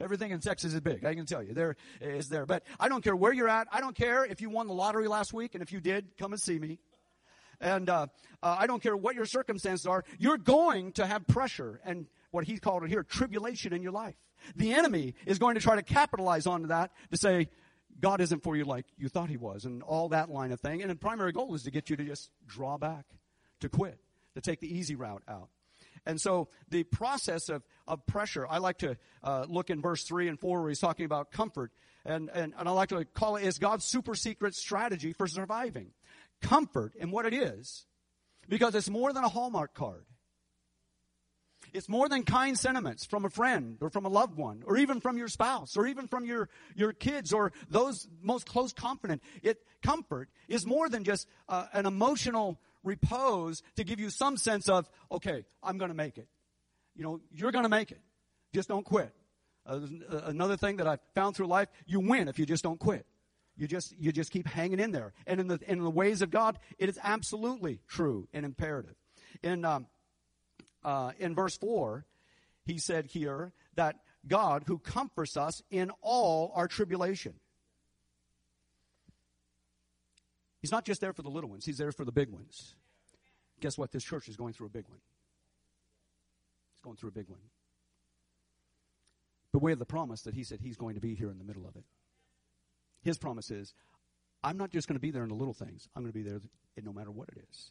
Everything 0.00 0.30
in 0.30 0.40
Texas 0.40 0.74
is 0.74 0.80
big. 0.80 1.04
I 1.04 1.14
can 1.14 1.24
tell 1.24 1.42
you. 1.42 1.54
There 1.54 1.76
is 2.00 2.28
there. 2.28 2.44
But 2.44 2.64
I 2.78 2.88
don't 2.88 3.02
care 3.02 3.16
where 3.16 3.32
you're 3.32 3.48
at. 3.48 3.68
I 3.72 3.80
don't 3.80 3.96
care 3.96 4.24
if 4.24 4.42
you 4.42 4.50
won 4.50 4.66
the 4.66 4.74
lottery 4.74 5.08
last 5.08 5.32
week, 5.32 5.54
and 5.54 5.62
if 5.62 5.72
you 5.72 5.80
did, 5.80 6.16
come 6.18 6.32
and 6.32 6.40
see 6.40 6.58
me. 6.58 6.78
And 7.60 7.88
uh, 7.88 8.06
uh, 8.42 8.56
I 8.58 8.66
don't 8.66 8.82
care 8.82 8.96
what 8.96 9.14
your 9.14 9.26
circumstances 9.26 9.86
are. 9.86 10.04
You're 10.18 10.38
going 10.38 10.92
to 10.92 11.06
have 11.06 11.26
pressure 11.26 11.80
and 11.84 12.06
what 12.30 12.44
he 12.44 12.58
called 12.58 12.84
it 12.84 12.90
here, 12.90 13.02
tribulation 13.02 13.72
in 13.72 13.82
your 13.82 13.92
life. 13.92 14.16
The 14.54 14.74
enemy 14.74 15.14
is 15.24 15.38
going 15.38 15.54
to 15.54 15.60
try 15.60 15.76
to 15.76 15.82
capitalize 15.82 16.46
on 16.46 16.64
that 16.68 16.92
to 17.10 17.16
say, 17.16 17.48
God 17.98 18.20
isn't 18.20 18.42
for 18.42 18.56
you 18.56 18.64
like 18.64 18.84
you 18.98 19.08
thought 19.08 19.30
he 19.30 19.38
was, 19.38 19.64
and 19.64 19.82
all 19.82 20.10
that 20.10 20.30
line 20.30 20.52
of 20.52 20.60
thing. 20.60 20.82
And 20.82 20.90
the 20.90 20.96
primary 20.96 21.32
goal 21.32 21.54
is 21.54 21.62
to 21.62 21.70
get 21.70 21.88
you 21.88 21.96
to 21.96 22.04
just 22.04 22.30
draw 22.46 22.76
back, 22.76 23.06
to 23.60 23.68
quit, 23.68 23.98
to 24.34 24.40
take 24.40 24.60
the 24.60 24.72
easy 24.72 24.94
route 24.94 25.22
out. 25.28 25.48
And 26.04 26.20
so 26.20 26.48
the 26.70 26.84
process 26.84 27.48
of, 27.48 27.62
of 27.88 28.06
pressure, 28.06 28.46
I 28.48 28.58
like 28.58 28.78
to 28.78 28.96
uh, 29.24 29.46
look 29.48 29.70
in 29.70 29.82
verse 29.82 30.04
3 30.04 30.28
and 30.28 30.38
4 30.38 30.60
where 30.60 30.68
he's 30.68 30.78
talking 30.78 31.04
about 31.04 31.32
comfort. 31.32 31.72
And, 32.04 32.30
and, 32.32 32.54
and 32.56 32.68
I 32.68 32.72
like 32.72 32.90
to 32.90 33.04
call 33.04 33.36
it 33.36 33.42
it 33.42 33.48
is 33.48 33.58
God's 33.58 33.84
super 33.84 34.14
secret 34.14 34.54
strategy 34.54 35.12
for 35.12 35.26
surviving. 35.26 35.90
Comfort 36.42 36.94
and 37.00 37.12
what 37.12 37.26
it 37.26 37.34
is, 37.34 37.86
because 38.48 38.74
it's 38.74 38.90
more 38.90 39.12
than 39.12 39.24
a 39.24 39.28
Hallmark 39.28 39.74
card. 39.74 40.04
It's 41.72 41.88
more 41.88 42.08
than 42.08 42.22
kind 42.22 42.58
sentiments 42.58 43.04
from 43.04 43.24
a 43.24 43.30
friend 43.30 43.78
or 43.80 43.90
from 43.90 44.06
a 44.06 44.08
loved 44.08 44.36
one 44.36 44.62
or 44.66 44.76
even 44.76 45.00
from 45.00 45.18
your 45.18 45.28
spouse 45.28 45.76
or 45.76 45.86
even 45.86 46.06
from 46.06 46.24
your, 46.24 46.48
your 46.74 46.92
kids 46.92 47.32
or 47.32 47.52
those 47.68 48.08
most 48.22 48.46
close 48.46 48.72
confident. 48.72 49.22
It, 49.42 49.58
comfort 49.82 50.28
is 50.48 50.64
more 50.64 50.88
than 50.88 51.04
just 51.04 51.26
uh, 51.48 51.66
an 51.72 51.86
emotional 51.86 52.60
repose 52.82 53.62
to 53.76 53.84
give 53.84 54.00
you 54.00 54.10
some 54.10 54.36
sense 54.36 54.68
of, 54.68 54.88
okay, 55.10 55.44
I'm 55.62 55.76
going 55.76 55.90
to 55.90 55.96
make 55.96 56.18
it. 56.18 56.28
You 56.94 57.02
know, 57.02 57.20
you're 57.30 57.52
going 57.52 57.64
to 57.64 57.68
make 57.68 57.90
it. 57.90 58.00
Just 58.54 58.68
don't 58.68 58.84
quit. 58.84 59.12
Uh, 59.66 59.80
another 60.24 60.56
thing 60.56 60.76
that 60.76 60.86
I've 60.86 61.00
found 61.14 61.36
through 61.36 61.48
life, 61.48 61.68
you 61.86 62.00
win 62.00 62.28
if 62.28 62.38
you 62.38 62.46
just 62.46 62.62
don't 62.62 62.78
quit. 62.78 63.04
You 63.56 63.66
just, 63.66 63.94
you 63.98 64.12
just 64.12 64.30
keep 64.30 64.46
hanging 64.46 64.80
in 64.80 64.92
there. 64.92 65.12
And 65.26 65.40
in 65.40 65.48
the, 65.48 65.58
in 65.66 65.82
the 65.82 65.90
ways 65.90 66.20
of 66.20 66.30
God, 66.30 66.58
it 66.78 66.88
is 66.88 66.98
absolutely 67.02 67.80
true 67.88 68.28
and 68.32 68.44
imperative. 68.44 68.94
In, 69.42 69.64
um, 69.64 69.86
uh, 70.84 71.12
in 71.18 71.34
verse 71.34 71.56
4, 71.56 72.04
he 72.64 72.78
said 72.78 73.06
here 73.06 73.52
that 73.74 73.96
God 74.26 74.64
who 74.66 74.78
comforts 74.78 75.36
us 75.36 75.62
in 75.70 75.90
all 76.02 76.52
our 76.54 76.68
tribulation. 76.68 77.34
He's 80.60 80.72
not 80.72 80.84
just 80.84 81.00
there 81.00 81.12
for 81.12 81.22
the 81.22 81.30
little 81.30 81.48
ones, 81.48 81.64
he's 81.64 81.78
there 81.78 81.92
for 81.92 82.04
the 82.04 82.12
big 82.12 82.30
ones. 82.30 82.74
Guess 83.60 83.78
what? 83.78 83.90
This 83.90 84.04
church 84.04 84.28
is 84.28 84.36
going 84.36 84.52
through 84.52 84.66
a 84.66 84.70
big 84.70 84.86
one. 84.88 84.98
It's 86.72 86.82
going 86.82 86.96
through 86.96 87.10
a 87.10 87.12
big 87.12 87.28
one. 87.28 87.40
But 89.52 89.62
we 89.62 89.70
have 89.70 89.78
the 89.78 89.86
promise 89.86 90.22
that 90.22 90.34
he 90.34 90.44
said 90.44 90.60
he's 90.60 90.76
going 90.76 90.96
to 90.96 91.00
be 91.00 91.14
here 91.14 91.30
in 91.30 91.38
the 91.38 91.44
middle 91.44 91.66
of 91.66 91.76
it. 91.76 91.84
His 93.06 93.18
promise 93.18 93.52
is, 93.52 93.72
I'm 94.42 94.56
not 94.56 94.70
just 94.70 94.88
going 94.88 94.96
to 94.96 95.00
be 95.00 95.12
there 95.12 95.22
in 95.22 95.28
the 95.28 95.36
little 95.36 95.54
things, 95.54 95.88
I'm 95.94 96.02
going 96.02 96.12
to 96.12 96.18
be 96.18 96.24
there 96.24 96.40
no 96.82 96.92
matter 96.92 97.12
what 97.12 97.28
it 97.28 97.38
is. 97.48 97.70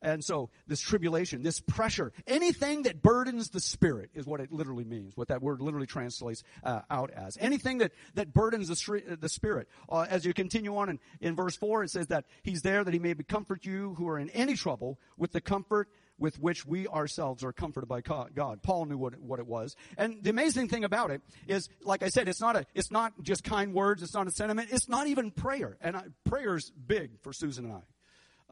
And 0.00 0.24
so 0.24 0.48
this 0.66 0.80
tribulation, 0.80 1.42
this 1.42 1.60
pressure, 1.60 2.12
anything 2.26 2.84
that 2.84 3.02
burdens 3.02 3.50
the 3.50 3.60
spirit 3.60 4.10
is 4.14 4.26
what 4.26 4.40
it 4.40 4.50
literally 4.50 4.82
means, 4.82 5.16
what 5.16 5.28
that 5.28 5.42
word 5.42 5.60
literally 5.60 5.86
translates 5.86 6.42
uh, 6.64 6.80
out 6.90 7.10
as. 7.10 7.36
Anything 7.38 7.78
that, 7.78 7.92
that 8.14 8.32
burdens 8.32 8.66
the, 8.66 9.16
the 9.20 9.28
spirit. 9.28 9.68
Uh, 9.88 10.06
as 10.08 10.24
you 10.24 10.32
continue 10.34 10.74
on 10.76 10.88
in, 10.88 10.98
in 11.20 11.36
verse 11.36 11.54
4, 11.54 11.84
it 11.84 11.90
says 11.90 12.08
that 12.08 12.24
he's 12.42 12.62
there 12.62 12.82
that 12.82 12.92
he 12.92 12.98
may 12.98 13.14
comfort 13.14 13.64
you 13.64 13.94
who 13.94 14.08
are 14.08 14.18
in 14.18 14.28
any 14.30 14.54
trouble 14.54 14.98
with 15.16 15.32
the 15.32 15.40
comfort 15.40 15.88
with 16.18 16.38
which 16.38 16.64
we 16.64 16.86
ourselves 16.86 17.42
are 17.42 17.52
comforted 17.52 17.88
by 17.88 18.00
God. 18.00 18.62
Paul 18.62 18.84
knew 18.86 18.96
what 18.96 19.14
it, 19.14 19.20
what 19.20 19.38
it 19.38 19.46
was. 19.46 19.74
And 19.96 20.22
the 20.22 20.30
amazing 20.30 20.68
thing 20.68 20.84
about 20.84 21.10
it 21.10 21.22
is, 21.48 21.68
like 21.82 22.02
I 22.02 22.08
said, 22.08 22.28
it's 22.28 22.40
not 22.40 22.56
a, 22.56 22.66
it's 22.74 22.90
not 22.90 23.12
just 23.22 23.44
kind 23.44 23.74
words, 23.74 24.02
it's 24.02 24.14
not 24.14 24.26
a 24.26 24.30
sentiment, 24.30 24.68
it's 24.70 24.88
not 24.88 25.06
even 25.06 25.30
prayer. 25.30 25.76
And 25.80 25.96
I, 25.96 26.04
prayer's 26.24 26.70
big 26.70 27.20
for 27.22 27.32
Susan 27.32 27.64
and 27.64 27.74
I. 27.74 27.80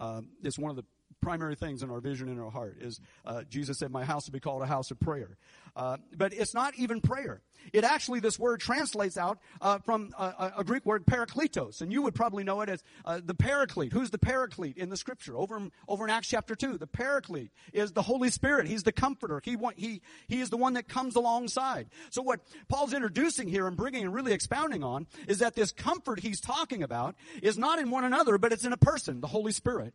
Um, 0.05 0.31
it's 0.43 0.59
one 0.59 0.71
of 0.71 0.77
the 0.77 0.85
primary 1.21 1.55
things 1.55 1.83
in 1.83 1.91
our 1.91 2.01
vision 2.01 2.29
in 2.29 2.39
our 2.39 2.51
heart 2.51 2.79
is 2.81 3.01
uh, 3.25 3.43
Jesus 3.49 3.79
said, 3.79 3.91
"My 3.91 4.05
house 4.05 4.27
will 4.27 4.33
be 4.33 4.41
called 4.41 4.63
a 4.63 4.67
house 4.67 4.91
of 4.91 4.99
prayer." 5.01 5.37
Uh, 5.77 5.99
but 6.17 6.33
it's 6.33 6.55
not 6.55 6.75
even 6.77 7.01
prayer. 7.01 7.43
It 7.73 7.85
actually 7.85 8.21
this 8.21 8.39
word 8.39 8.61
translates 8.61 9.17
out 9.17 9.39
uh, 9.61 9.79
from 9.79 10.13
a, 10.19 10.53
a, 10.59 10.65
Greek 10.65 10.85
word 10.87 11.05
parakletos, 11.07 11.81
and 11.83 11.93
you 11.93 12.03
would 12.03 12.15
probably 12.15 12.43
know 12.43 12.63
it 12.63 12.69
as 12.69 12.83
uh, 13.05 13.21
the 13.23 13.35
paraclete. 13.35 13.93
Who's 13.93 14.11
the 14.11 14.19
paraclete 14.19 14.77
in 14.77 14.89
the 14.89 14.97
Scripture? 14.97 15.37
Over 15.37 15.59
in, 15.59 15.73
over 15.87 16.05
in 16.05 16.11
Acts 16.11 16.29
chapter 16.29 16.55
two, 16.55 16.79
the 16.79 16.87
paraclete 16.87 17.53
is 17.73 17.93
the 17.93 18.03
Holy 18.03 18.31
Spirit. 18.31 18.67
He's 18.67 18.83
the 18.83 18.93
comforter. 18.93 19.41
He 19.45 19.57
he 19.77 20.01
he 20.27 20.41
is 20.41 20.51
the 20.51 20.57
one 20.57 20.75
that 20.75 20.89
comes 20.89 21.17
alongside. 21.17 21.89
So 22.11 22.23
what 22.23 22.41
Paul's 22.69 22.93
introducing 22.93 23.49
here 23.49 23.67
and 23.67 23.77
bringing 23.77 24.05
and 24.05 24.15
really 24.15 24.33
expounding 24.33 24.83
on 24.83 25.07
is 25.29 25.39
that 25.39 25.55
this 25.55 25.73
comfort 25.73 26.21
he's 26.21 26.41
talking 26.41 26.83
about 26.83 27.15
is 27.43 27.59
not 27.59 27.79
in 27.79 27.91
one 27.91 28.05
another, 28.05 28.39
but 28.39 28.53
it's 28.53 28.65
in 28.65 28.73
a 28.73 28.79
person, 28.79 29.21
the 29.21 29.29
Holy 29.29 29.53
Spirit. 29.53 29.95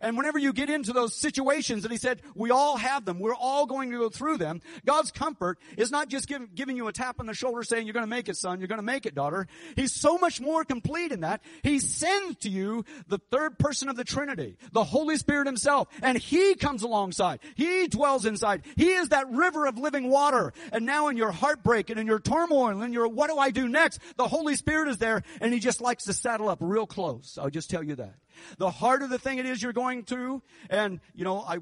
And 0.00 0.16
whenever 0.16 0.38
you 0.38 0.52
get 0.52 0.70
into 0.70 0.92
those 0.92 1.14
situations 1.14 1.82
that 1.82 1.92
he 1.92 1.98
said, 1.98 2.22
we 2.34 2.50
all 2.50 2.76
have 2.76 3.04
them. 3.04 3.18
We're 3.18 3.34
all 3.34 3.66
going 3.66 3.90
to 3.90 3.98
go 3.98 4.08
through 4.08 4.38
them. 4.38 4.60
God's 4.84 5.10
comfort 5.10 5.58
is 5.76 5.90
not 5.90 6.08
just 6.08 6.28
give, 6.28 6.54
giving 6.54 6.76
you 6.76 6.88
a 6.88 6.92
tap 6.92 7.20
on 7.20 7.26
the 7.26 7.34
shoulder 7.34 7.62
saying, 7.62 7.86
you're 7.86 7.94
going 7.94 8.06
to 8.06 8.10
make 8.10 8.28
it, 8.28 8.36
son. 8.36 8.60
You're 8.60 8.68
going 8.68 8.78
to 8.78 8.82
make 8.82 9.06
it, 9.06 9.14
daughter. 9.14 9.46
He's 9.76 9.92
so 9.92 10.18
much 10.18 10.40
more 10.40 10.64
complete 10.64 11.12
in 11.12 11.20
that. 11.20 11.42
He 11.62 11.78
sends 11.78 12.38
to 12.38 12.50
you 12.50 12.84
the 13.08 13.18
third 13.30 13.58
person 13.58 13.88
of 13.88 13.96
the 13.96 14.04
Trinity, 14.04 14.56
the 14.72 14.84
Holy 14.84 15.16
Spirit 15.16 15.46
himself. 15.46 15.88
And 16.02 16.16
he 16.16 16.54
comes 16.54 16.82
alongside. 16.82 17.40
He 17.54 17.88
dwells 17.88 18.24
inside. 18.24 18.62
He 18.76 18.92
is 18.92 19.10
that 19.10 19.30
river 19.30 19.66
of 19.66 19.78
living 19.78 20.08
water. 20.08 20.52
And 20.72 20.86
now 20.86 21.08
in 21.08 21.16
your 21.16 21.32
heartbreak 21.32 21.90
and 21.90 21.98
in 21.98 22.06
your 22.06 22.20
turmoil 22.20 22.68
and 22.68 22.82
in 22.82 22.92
your, 22.92 23.08
what 23.08 23.28
do 23.28 23.38
I 23.38 23.50
do 23.50 23.68
next? 23.68 24.00
The 24.16 24.28
Holy 24.28 24.56
Spirit 24.56 24.88
is 24.88 24.98
there 24.98 25.22
and 25.40 25.52
he 25.52 25.60
just 25.60 25.80
likes 25.80 26.04
to 26.04 26.12
saddle 26.12 26.48
up 26.48 26.58
real 26.60 26.86
close. 26.86 27.38
I'll 27.40 27.50
just 27.50 27.70
tell 27.70 27.82
you 27.82 27.96
that. 27.96 28.14
The 28.58 28.70
harder 28.70 29.06
the 29.06 29.18
thing 29.18 29.38
it 29.38 29.46
is 29.46 29.62
you're 29.62 29.72
going 29.72 30.04
through, 30.04 30.42
and 30.70 31.00
you 31.14 31.24
know, 31.24 31.40
I, 31.40 31.58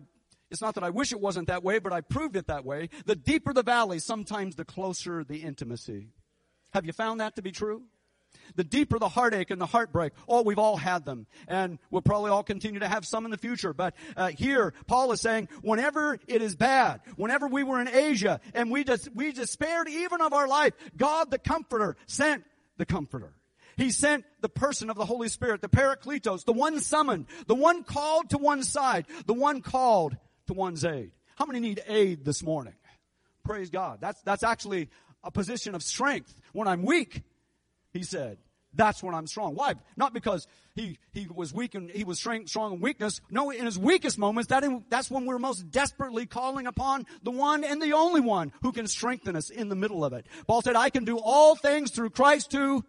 it's 0.50 0.60
not 0.60 0.74
that 0.74 0.84
I 0.84 0.90
wish 0.90 1.12
it 1.12 1.20
wasn't 1.20 1.48
that 1.48 1.62
way, 1.62 1.78
but 1.78 1.92
I 1.92 2.00
proved 2.00 2.36
it 2.36 2.48
that 2.48 2.64
way. 2.64 2.88
The 3.06 3.16
deeper 3.16 3.52
the 3.52 3.62
valley, 3.62 3.98
sometimes 3.98 4.56
the 4.56 4.64
closer 4.64 5.24
the 5.24 5.42
intimacy. 5.42 6.08
Have 6.72 6.86
you 6.86 6.92
found 6.92 7.20
that 7.20 7.36
to 7.36 7.42
be 7.42 7.52
true? 7.52 7.82
The 8.56 8.64
deeper 8.64 8.98
the 8.98 9.08
heartache 9.08 9.50
and 9.50 9.60
the 9.60 9.66
heartbreak, 9.66 10.12
oh, 10.28 10.42
we've 10.42 10.58
all 10.58 10.76
had 10.76 11.04
them, 11.04 11.26
and 11.46 11.78
we'll 11.90 12.02
probably 12.02 12.30
all 12.30 12.42
continue 12.42 12.80
to 12.80 12.88
have 12.88 13.06
some 13.06 13.24
in 13.24 13.30
the 13.30 13.38
future. 13.38 13.72
But 13.72 13.94
uh, 14.16 14.28
here, 14.28 14.74
Paul 14.86 15.12
is 15.12 15.20
saying, 15.20 15.48
whenever 15.62 16.18
it 16.26 16.42
is 16.42 16.56
bad, 16.56 17.00
whenever 17.16 17.46
we 17.46 17.62
were 17.62 17.80
in 17.80 17.88
Asia 17.88 18.40
and 18.54 18.70
we 18.70 18.84
just 18.84 19.08
we 19.14 19.32
despaired 19.32 19.88
even 19.88 20.20
of 20.20 20.32
our 20.32 20.48
life, 20.48 20.74
God, 20.96 21.30
the 21.30 21.38
Comforter, 21.38 21.96
sent 22.06 22.44
the 22.76 22.86
Comforter. 22.86 23.34
He 23.80 23.90
sent 23.90 24.26
the 24.42 24.50
person 24.50 24.90
of 24.90 24.96
the 24.96 25.06
Holy 25.06 25.28
Spirit, 25.28 25.62
the 25.62 25.68
Parakletos, 25.68 26.44
the 26.44 26.52
one 26.52 26.80
summoned, 26.80 27.24
the 27.46 27.54
one 27.54 27.82
called 27.82 28.28
to 28.28 28.36
one 28.36 28.62
side, 28.62 29.06
the 29.24 29.32
one 29.32 29.62
called 29.62 30.18
to 30.48 30.52
one's 30.52 30.84
aid. 30.84 31.12
How 31.36 31.46
many 31.46 31.60
need 31.60 31.82
aid 31.86 32.22
this 32.22 32.42
morning? 32.42 32.74
Praise 33.42 33.70
God. 33.70 33.96
That's, 34.02 34.20
that's 34.20 34.42
actually 34.42 34.90
a 35.24 35.30
position 35.30 35.74
of 35.74 35.82
strength. 35.82 36.34
When 36.52 36.68
I'm 36.68 36.82
weak, 36.82 37.22
he 37.94 38.02
said, 38.02 38.36
that's 38.74 39.02
when 39.02 39.14
I'm 39.14 39.26
strong. 39.26 39.54
Why? 39.54 39.72
Not 39.96 40.12
because 40.12 40.46
he, 40.74 40.98
he 41.12 41.26
was 41.34 41.54
weak 41.54 41.74
and 41.74 41.90
he 41.90 42.04
was 42.04 42.18
strong, 42.18 42.46
strong 42.48 42.74
in 42.74 42.80
weakness. 42.80 43.22
No, 43.30 43.48
in 43.48 43.64
his 43.64 43.78
weakest 43.78 44.18
moments, 44.18 44.48
that 44.48 44.62
in, 44.62 44.84
that's 44.90 45.10
when 45.10 45.24
we're 45.24 45.38
most 45.38 45.70
desperately 45.70 46.26
calling 46.26 46.66
upon 46.66 47.06
the 47.22 47.30
one 47.30 47.64
and 47.64 47.80
the 47.80 47.94
only 47.94 48.20
one 48.20 48.52
who 48.60 48.72
can 48.72 48.86
strengthen 48.86 49.36
us 49.36 49.48
in 49.48 49.70
the 49.70 49.74
middle 49.74 50.04
of 50.04 50.12
it. 50.12 50.26
Paul 50.46 50.60
said, 50.60 50.76
I 50.76 50.90
can 50.90 51.06
do 51.06 51.18
all 51.18 51.56
things 51.56 51.92
through 51.92 52.10
Christ 52.10 52.52
who 52.52 52.84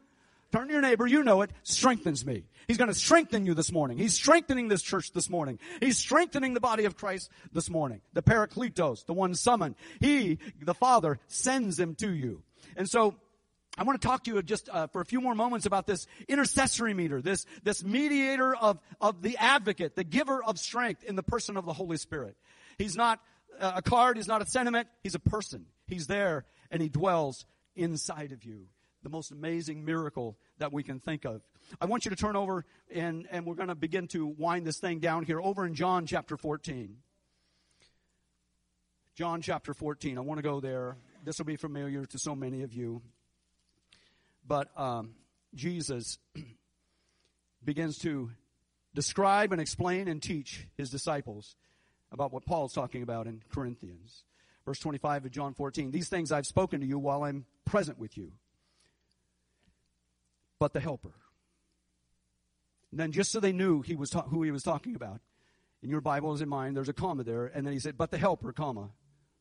Turn 0.52 0.68
to 0.68 0.74
your 0.74 0.82
neighbor, 0.82 1.08
you 1.08 1.24
know 1.24 1.42
it, 1.42 1.52
strengthens 1.64 2.26
me. 2.26 2.44
He's 2.68 2.78
going 2.78 2.90
to 2.90 2.94
strengthen 2.94 3.46
you 3.46 3.54
this 3.54 3.72
morning. 3.72 3.98
He's 3.98 4.14
strengthening 4.14 4.68
this 4.68 4.82
church 4.82 5.14
this 5.14 5.30
morning. 5.30 5.60
He's 5.80 5.98
strengthening 5.98 6.54
the 6.54 6.60
body 6.60 6.86
of 6.86 6.98
Christ 6.98 7.30
this 7.54 7.70
morning. 7.70 8.02
The 8.14 8.22
Parakletos, 8.22 9.06
the 9.06 9.14
one 9.14 9.34
summoned. 9.34 9.76
He, 10.00 10.40
the 10.62 10.74
Father, 10.74 11.20
sends 11.28 11.80
him 11.80 11.96
to 11.96 12.12
you. 12.12 12.44
And 12.76 12.90
so, 12.90 13.16
I 13.78 13.84
want 13.84 14.02
to 14.02 14.06
talk 14.06 14.26
to 14.26 14.34
you 14.34 14.42
just 14.42 14.68
uh, 14.68 14.88
for 14.88 15.00
a 15.00 15.06
few 15.06 15.22
more 15.22 15.34
moments 15.34 15.66
about 15.66 15.88
this 15.88 16.06
intercessory 16.28 16.94
meter, 16.94 17.22
this 17.22 17.46
this 17.64 17.86
mediator 17.86 18.54
of 18.54 18.80
of 19.00 19.22
the 19.22 19.38
advocate, 19.38 19.96
the 19.96 20.04
giver 20.04 20.44
of 20.44 20.60
strength 20.60 21.04
in 21.06 21.16
the 21.16 21.24
person 21.24 21.56
of 21.56 21.66
the 21.66 21.72
Holy 21.72 21.96
Spirit. 21.96 22.36
He's 22.78 22.98
not 22.98 23.22
a 23.62 23.82
card, 23.82 24.18
he's 24.18 24.28
not 24.28 24.42
a 24.42 24.46
sentiment, 24.46 24.90
he's 25.04 25.16
a 25.16 25.20
person. 25.20 25.68
He's 25.88 26.08
there 26.08 26.46
and 26.70 26.82
he 26.82 26.90
dwells 26.90 27.46
inside 27.76 28.34
of 28.34 28.44
you 28.44 28.68
the 29.04 29.10
most 29.10 29.32
amazing 29.32 29.84
miracle 29.84 30.38
that 30.60 30.72
we 30.72 30.84
can 30.84 31.00
think 31.00 31.26
of. 31.26 31.42
I 31.80 31.86
want 31.86 32.06
you 32.06 32.10
to 32.10 32.16
turn 32.16 32.36
over 32.36 32.66
and, 32.94 33.28
and 33.32 33.46
we're 33.46 33.56
going 33.56 33.70
to 33.70 33.76
begin 33.76 34.08
to 34.10 34.26
wind 34.26 34.66
this 34.66 34.80
thing 34.80 35.00
down 35.00 35.24
here 35.24 35.42
over 35.42 35.66
in 35.66 35.74
John 35.74 36.06
chapter 36.06 36.38
14. 36.38 36.98
John 39.16 39.42
chapter 39.42 39.74
14. 39.74 40.18
I 40.18 40.22
want 40.22 40.38
to 40.38 40.44
go 40.44 40.60
there. 40.60 40.98
This 41.24 41.38
will 41.38 41.46
be 41.46 41.56
familiar 41.56 42.06
to 42.06 42.20
so 42.20 42.36
many 42.36 42.64
of 42.64 42.74
you. 42.74 43.02
But 44.48 44.70
um, 44.80 45.16
Jesus 45.54 46.18
begins 47.64 47.98
to 48.00 48.32
describe 48.94 49.52
and 49.52 49.62
explain 49.62 50.08
and 50.08 50.22
teach 50.22 50.68
his 50.78 50.90
disciples 50.90 51.56
about 52.12 52.34
what 52.34 52.46
Paul's 52.46 52.74
talking 52.74 53.04
about 53.04 53.28
in 53.28 53.42
Corinthians. 53.54 54.24
Verse 54.66 54.80
25 54.80 55.26
of 55.26 55.32
John 55.32 55.54
14. 55.54 55.92
These 55.92 56.10
things 56.10 56.32
I've 56.32 56.46
spoken 56.46 56.82
to 56.82 56.86
you 56.86 57.00
while 57.00 57.24
I'm 57.24 57.46
present 57.66 57.98
with 57.98 58.18
you 58.18 58.34
but 60.62 60.74
the 60.74 60.80
helper. 60.80 61.16
And 62.92 63.00
then 63.00 63.12
just 63.12 63.32
so 63.32 63.40
they 63.40 63.52
knew 63.52 63.82
he 63.82 63.96
was 63.96 64.12
ta- 64.12 64.22
who 64.22 64.44
he 64.44 64.52
was 64.52 64.62
talking 64.62 64.96
about, 64.96 65.20
in 65.82 65.90
your 65.90 66.02
Bible 66.02 66.36
is 66.36 66.42
in 66.44 66.50
mine, 66.50 66.76
there's 66.76 66.88
a 66.88 66.94
comma 66.94 67.24
there, 67.24 67.48
and 67.48 67.66
then 67.66 67.74
he 67.74 67.80
said, 67.80 67.98
but 67.98 68.12
the 68.12 68.20
helper, 68.20 68.54
comma, 68.54 68.90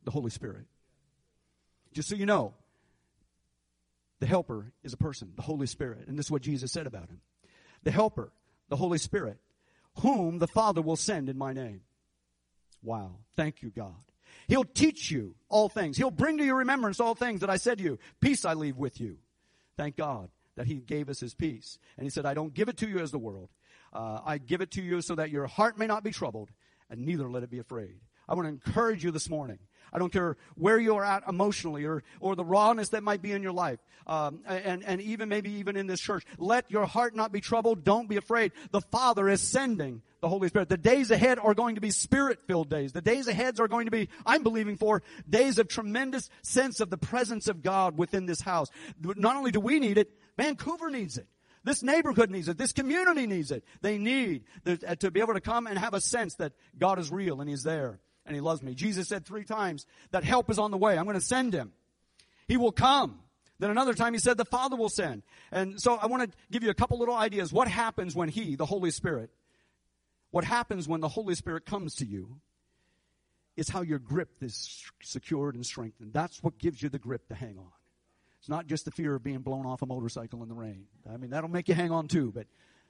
the 0.03 0.11
Holy 0.11 0.31
Spirit. 0.31 0.65
Just 1.93 2.09
so 2.09 2.15
you 2.15 2.25
know, 2.25 2.55
the 4.21 4.27
helper 4.27 4.73
is 4.83 4.95
a 4.95 4.97
person, 4.97 5.33
the 5.37 5.43
Holy 5.43 5.67
Spirit. 5.67 6.09
And 6.09 6.19
this 6.19 6.27
is 6.27 6.31
what 6.31 6.41
Jesus 6.41 6.73
said 6.73 6.87
about 6.87 7.11
him. 7.11 7.21
The 7.83 7.91
helper, 7.91 8.33
the 8.71 8.77
Holy 8.77 8.97
Spirit, 8.97 9.37
whom 9.99 10.39
the 10.39 10.49
Father 10.49 10.81
will 10.81 10.97
send 10.97 11.29
in 11.29 11.37
my 11.37 11.53
name. 11.53 11.83
Wow. 12.83 13.17
Thank 13.37 13.61
you, 13.61 13.69
God. 13.69 13.93
He'll 14.49 14.65
teach 14.65 15.11
you 15.11 15.35
all 15.51 15.69
things. 15.69 15.99
He'll 15.99 16.11
bring 16.11 16.39
to 16.39 16.47
your 16.47 16.57
remembrance 16.57 16.99
all 16.99 17.15
things 17.15 17.43
that 17.43 17.51
I 17.51 17.59
said 17.59 17.77
to 17.77 17.85
you. 17.85 17.99
Peace 18.23 18.47
I 18.47 18.55
leave 18.55 18.79
with 18.79 19.03
you. 19.03 19.19
Thank 19.77 19.97
God 19.97 20.31
that 20.61 20.67
he 20.67 20.75
gave 20.75 21.09
us 21.09 21.19
his 21.21 21.33
peace. 21.33 21.79
And 21.97 22.05
he 22.05 22.11
said, 22.11 22.27
I 22.27 22.35
don't 22.35 22.53
give 22.53 22.69
it 22.69 22.77
to 22.79 22.87
you 22.87 22.99
as 22.99 23.11
the 23.11 23.19
world. 23.19 23.49
Uh, 23.95 24.21
I 24.27 24.37
give 24.37 24.61
it 24.61 24.73
to 24.73 24.83
you 24.83 25.01
so 25.01 25.15
that 25.15 25.31
your 25.31 25.47
heart 25.47 25.79
may 25.79 25.87
not 25.87 26.05
be 26.05 26.11
troubled, 26.11 26.51
and 26.91 27.07
neither 27.07 27.31
let 27.31 27.43
it 27.43 27.51
be 27.51 27.61
afraid. 27.61 27.95
I 28.29 28.35
want 28.35 28.45
to 28.45 28.51
encourage 28.51 29.03
you 29.03 29.11
this 29.11 29.31
morning. 29.31 29.59
I 29.91 29.99
don't 29.99 30.13
care 30.13 30.37
where 30.57 30.79
you're 30.79 31.03
at 31.03 31.23
emotionally 31.27 31.87
or, 31.87 32.05
or 32.21 32.37
the 32.37 32.45
rawness 32.45 32.91
that 32.91 33.03
might 33.03 33.23
be 33.23 33.33
in 33.33 33.43
your 33.43 33.53
life. 33.53 33.79
Um, 34.07 34.41
and, 34.47 34.85
and 34.85 35.01
even 35.01 35.29
maybe 35.29 35.51
even 35.53 35.77
in 35.77 35.87
this 35.87 36.01
church. 36.01 36.25
Let 36.37 36.71
your 36.71 36.85
heart 36.85 37.17
not 37.17 37.33
be 37.33 37.41
troubled. 37.41 37.85
Don't 37.85 38.09
be 38.09 38.17
afraid. 38.17 38.53
The 38.71 38.81
Father 38.81 39.29
is 39.29 39.41
sending 39.41 40.03
the 40.21 40.29
Holy 40.29 40.49
Spirit. 40.49 40.69
The 40.69 40.77
days 40.77 41.11
ahead 41.11 41.39
are 41.39 41.55
going 41.55 41.77
to 41.77 41.81
be 41.81 41.91
spirit-filled 41.91 42.69
days. 42.69 42.93
The 42.93 43.01
days 43.01 43.29
ahead 43.29 43.59
are 43.61 43.69
going 43.69 43.87
to 43.87 43.91
be, 43.91 44.09
I'm 44.27 44.43
believing 44.43 44.77
for, 44.77 45.03
days 45.29 45.59
of 45.59 45.69
tremendous 45.69 46.29
sense 46.43 46.81
of 46.81 46.91
the 46.91 46.99
presence 46.99 47.49
of 47.49 47.63
God 47.63 47.97
within 47.99 48.27
this 48.27 48.41
house. 48.41 48.69
Not 49.03 49.37
only 49.37 49.51
do 49.51 49.61
we 49.61 49.81
need 49.81 49.99
it, 49.99 50.11
Vancouver 50.37 50.91
needs 50.91 51.19
it. 51.19 51.27
This 51.63 51.83
neighborhood 51.83 52.31
needs 52.31 52.49
it. 52.49 52.57
This 52.57 52.73
community 52.73 53.27
needs 53.27 53.51
it. 53.51 53.65
They 53.83 53.99
need 53.99 54.45
uh, 54.67 54.95
to 54.97 55.11
be 55.11 55.21
able 55.21 55.35
to 55.35 55.41
come 55.41 55.67
and 55.67 55.79
have 55.79 55.93
a 55.93 56.01
sense 56.01 56.37
that 56.37 56.53
God 56.79 56.99
is 56.99 57.11
real 57.11 57.41
and 57.41 57.51
He's 57.51 57.63
there 57.63 58.01
and 58.25 58.35
He 58.35 58.41
loves 58.41 58.63
me. 58.63 58.75
Jesus 58.75 59.09
said 59.09 59.27
three 59.27 59.45
times 59.45 59.87
that 60.11 60.25
help 60.25 60.51
is 60.51 60.59
on 60.59 60.71
the 60.71 60.79
way. 60.79 60.97
I'm 60.97 61.05
going 61.05 61.19
to 61.19 61.25
send 61.25 61.53
Him. 61.53 61.73
He 62.49 62.57
will 62.57 62.73
come. 62.73 63.21
Then 63.59 63.71
another 63.71 63.93
time 63.93 64.15
He 64.15 64.21
said 64.21 64.39
the 64.39 64.47
Father 64.47 64.77
will 64.77 64.89
send. 64.89 65.23
And 65.53 65.81
so 65.81 65.97
I 65.97 66.07
want 66.07 66.31
to 66.31 66.37
give 66.51 66.63
you 66.63 66.71
a 66.71 66.75
couple 66.75 66.99
little 66.99 67.15
ideas. 67.15 67.53
What 67.53 67.69
happens 67.69 68.15
when 68.15 68.31
He, 68.31 68.57
the 68.57 68.67
Holy 68.67 68.91
Spirit, 68.91 69.31
what 70.31 70.45
happens 70.45 70.89
when 70.89 71.01
the 71.01 71.09
Holy 71.09 71.35
Spirit 71.35 71.67
comes 71.67 71.97
to 71.97 72.07
you 72.07 72.41
is 73.57 73.69
how 73.69 73.83
your 73.83 73.99
grip 73.99 74.31
is 74.41 74.83
secured 75.03 75.57
and 75.57 75.67
strengthened. 75.67 76.15
That's 76.15 76.43
what 76.43 76.57
gives 76.57 76.83
you 76.83 76.89
the 76.89 76.99
grip 76.99 77.29
to 77.29 77.35
hang 77.35 77.59
on. 77.59 77.73
It's 78.41 78.49
not 78.49 78.67
just 78.67 78.87
the 78.87 78.91
fear 78.91 79.15
of 79.15 79.23
being 79.23 79.41
blown 79.41 79.67
off 79.67 79.83
a 79.83 79.87
motorcycle 79.87 80.43
in 80.43 80.49
the 80.49 80.55
rain. 80.55 80.87
I 81.11 81.19
mean, 81.19 81.31
that'll 81.31 81.51
make 81.51 81.69
you 81.69 81.75
hang 81.75 81.91
on 81.91 82.09
too, 82.09 82.33
but 82.35 82.47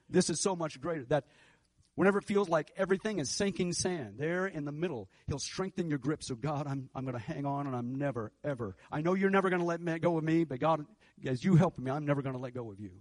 this 0.09 0.29
is 0.29 0.41
so 0.41 0.55
much 0.55 0.79
greater 0.79 1.03
that 1.05 1.25
whenever 1.95 2.19
it 2.19 2.23
feels 2.23 2.47
like 2.47 2.71
everything 2.77 3.19
is 3.19 3.29
sinking 3.29 3.73
sand, 3.73 4.15
there 4.17 4.47
in 4.47 4.63
the 4.63 4.71
middle, 4.71 5.09
He'll 5.27 5.39
strengthen 5.39 5.89
your 5.89 5.99
grip. 5.99 6.23
So, 6.23 6.35
God, 6.35 6.67
I'm, 6.67 6.89
I'm 6.95 7.03
going 7.03 7.17
to 7.17 7.23
hang 7.23 7.45
on 7.45 7.67
and 7.67 7.75
I'm 7.75 7.95
never, 7.95 8.31
ever. 8.43 8.77
I 8.91 9.01
know 9.01 9.13
you're 9.13 9.29
never 9.29 9.49
going 9.49 9.59
to 9.59 9.65
let 9.65 9.81
me 9.81 9.99
go 9.99 10.17
of 10.17 10.23
me, 10.23 10.45
but 10.45 10.59
God, 10.59 10.85
as 11.25 11.43
you 11.43 11.55
help 11.55 11.77
me, 11.77 11.91
I'm 11.91 12.05
never 12.05 12.21
going 12.21 12.35
to 12.35 12.41
let 12.41 12.53
go 12.53 12.71
of 12.71 12.79
you. 12.79 12.91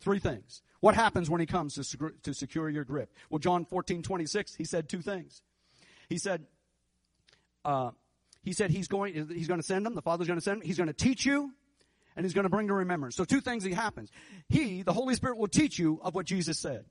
Three 0.00 0.18
things. 0.18 0.62
What 0.80 0.94
happens 0.94 1.30
when 1.30 1.40
He 1.40 1.46
comes 1.46 1.74
to, 1.74 2.12
to 2.24 2.34
secure 2.34 2.68
your 2.68 2.84
grip? 2.84 3.10
Well, 3.30 3.38
John 3.38 3.64
14, 3.64 4.02
26, 4.02 4.54
He 4.56 4.64
said 4.64 4.90
two 4.90 5.00
things. 5.00 5.40
He 6.10 6.18
said, 6.18 6.44
uh, 7.64 7.92
he 8.44 8.52
said 8.52 8.70
he's 8.70 8.88
going, 8.88 9.14
he's 9.28 9.48
going 9.48 9.60
to 9.60 9.66
send 9.66 9.84
them. 9.86 9.94
The 9.94 10.02
Father's 10.02 10.26
going 10.26 10.38
to 10.38 10.44
send 10.44 10.60
them. 10.60 10.66
He's 10.66 10.76
going 10.76 10.88
to 10.88 10.92
teach 10.92 11.24
you 11.24 11.52
and 12.16 12.24
he's 12.24 12.34
going 12.34 12.44
to 12.44 12.50
bring 12.50 12.68
to 12.68 12.74
remembrance. 12.74 13.16
So 13.16 13.24
two 13.24 13.40
things 13.40 13.64
he 13.64 13.72
happens. 13.72 14.10
He, 14.48 14.82
the 14.82 14.92
Holy 14.92 15.14
Spirit 15.14 15.38
will 15.38 15.48
teach 15.48 15.78
you 15.78 16.00
of 16.02 16.14
what 16.14 16.26
Jesus 16.26 16.58
said. 16.58 16.84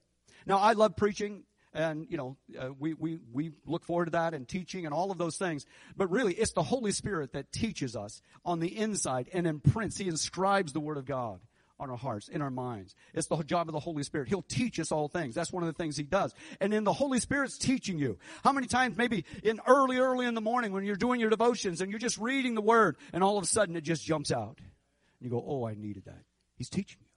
Now 0.45 0.57
I 0.57 0.74
love 0.74 0.95
preaching 0.95 1.43
and 1.74 2.05
you 2.10 2.17
know 2.17 2.38
uh, 2.60 2.69
we, 2.77 2.93
we 2.93 3.19
we 3.31 3.51
look 3.65 3.83
forward 3.83 4.05
to 4.05 4.12
that 4.12 4.33
and 4.33 4.48
teaching 4.48 4.86
and 4.86 4.93
all 4.93 5.12
of 5.12 5.17
those 5.17 5.38
things 5.38 5.65
but 5.98 6.10
really 6.12 6.33
it's 6.33 6.53
the 6.53 6.63
holy 6.63 6.91
spirit 6.91 7.33
that 7.33 7.51
teaches 7.51 7.95
us 7.95 8.22
on 8.45 8.60
the 8.60 8.77
inside 8.77 9.29
and 9.33 9.48
imprints 9.48 9.98
he 9.98 10.07
inscribes 10.07 10.74
the 10.74 10.79
word 10.79 10.98
of 10.98 11.05
god 11.05 11.39
on 11.80 11.89
our 11.89 11.98
hearts 11.98 12.27
in 12.27 12.42
our 12.42 12.50
minds. 12.50 12.96
It's 13.13 13.27
the 13.27 13.38
job 13.44 13.68
of 13.68 13.74
the 13.74 13.80
holy 13.80 14.03
spirit. 14.03 14.30
He'll 14.30 14.44
teach 14.44 14.80
us 14.80 14.92
all 14.92 15.08
things. 15.08 15.36
That's 15.36 15.51
one 15.51 15.63
of 15.63 15.68
the 15.68 15.74
things 15.74 15.98
he 15.98 16.03
does. 16.03 16.34
And 16.60 16.72
then 16.72 16.84
the 16.84 16.94
holy 16.94 17.20
spirit's 17.20 17.58
teaching 17.58 17.98
you. 17.98 18.18
How 18.44 18.53
many 18.53 18.68
times 18.68 18.98
maybe 18.98 19.25
in 19.44 19.60
early 19.68 19.98
early 19.98 20.25
in 20.25 20.34
the 20.34 20.42
morning 20.42 20.72
when 20.72 20.86
you're 20.86 20.96
doing 20.96 21.20
your 21.20 21.30
devotions 21.30 21.82
and 21.82 21.92
you're 21.92 22.00
just 22.00 22.18
reading 22.18 22.56
the 22.56 22.62
word 22.62 22.98
and 23.12 23.24
all 23.24 23.38
of 23.38 23.44
a 23.44 23.48
sudden 23.48 23.75
it 23.75 23.82
just 23.82 24.03
jumps 24.03 24.32
out. 24.32 24.60
And 24.60 24.70
you 25.22 25.30
go 25.30 25.44
oh 25.46 25.65
i 25.65 25.74
needed 25.74 26.06
that. 26.06 26.24
He's 26.56 26.70
teaching 26.70 27.00
you. 27.01 27.08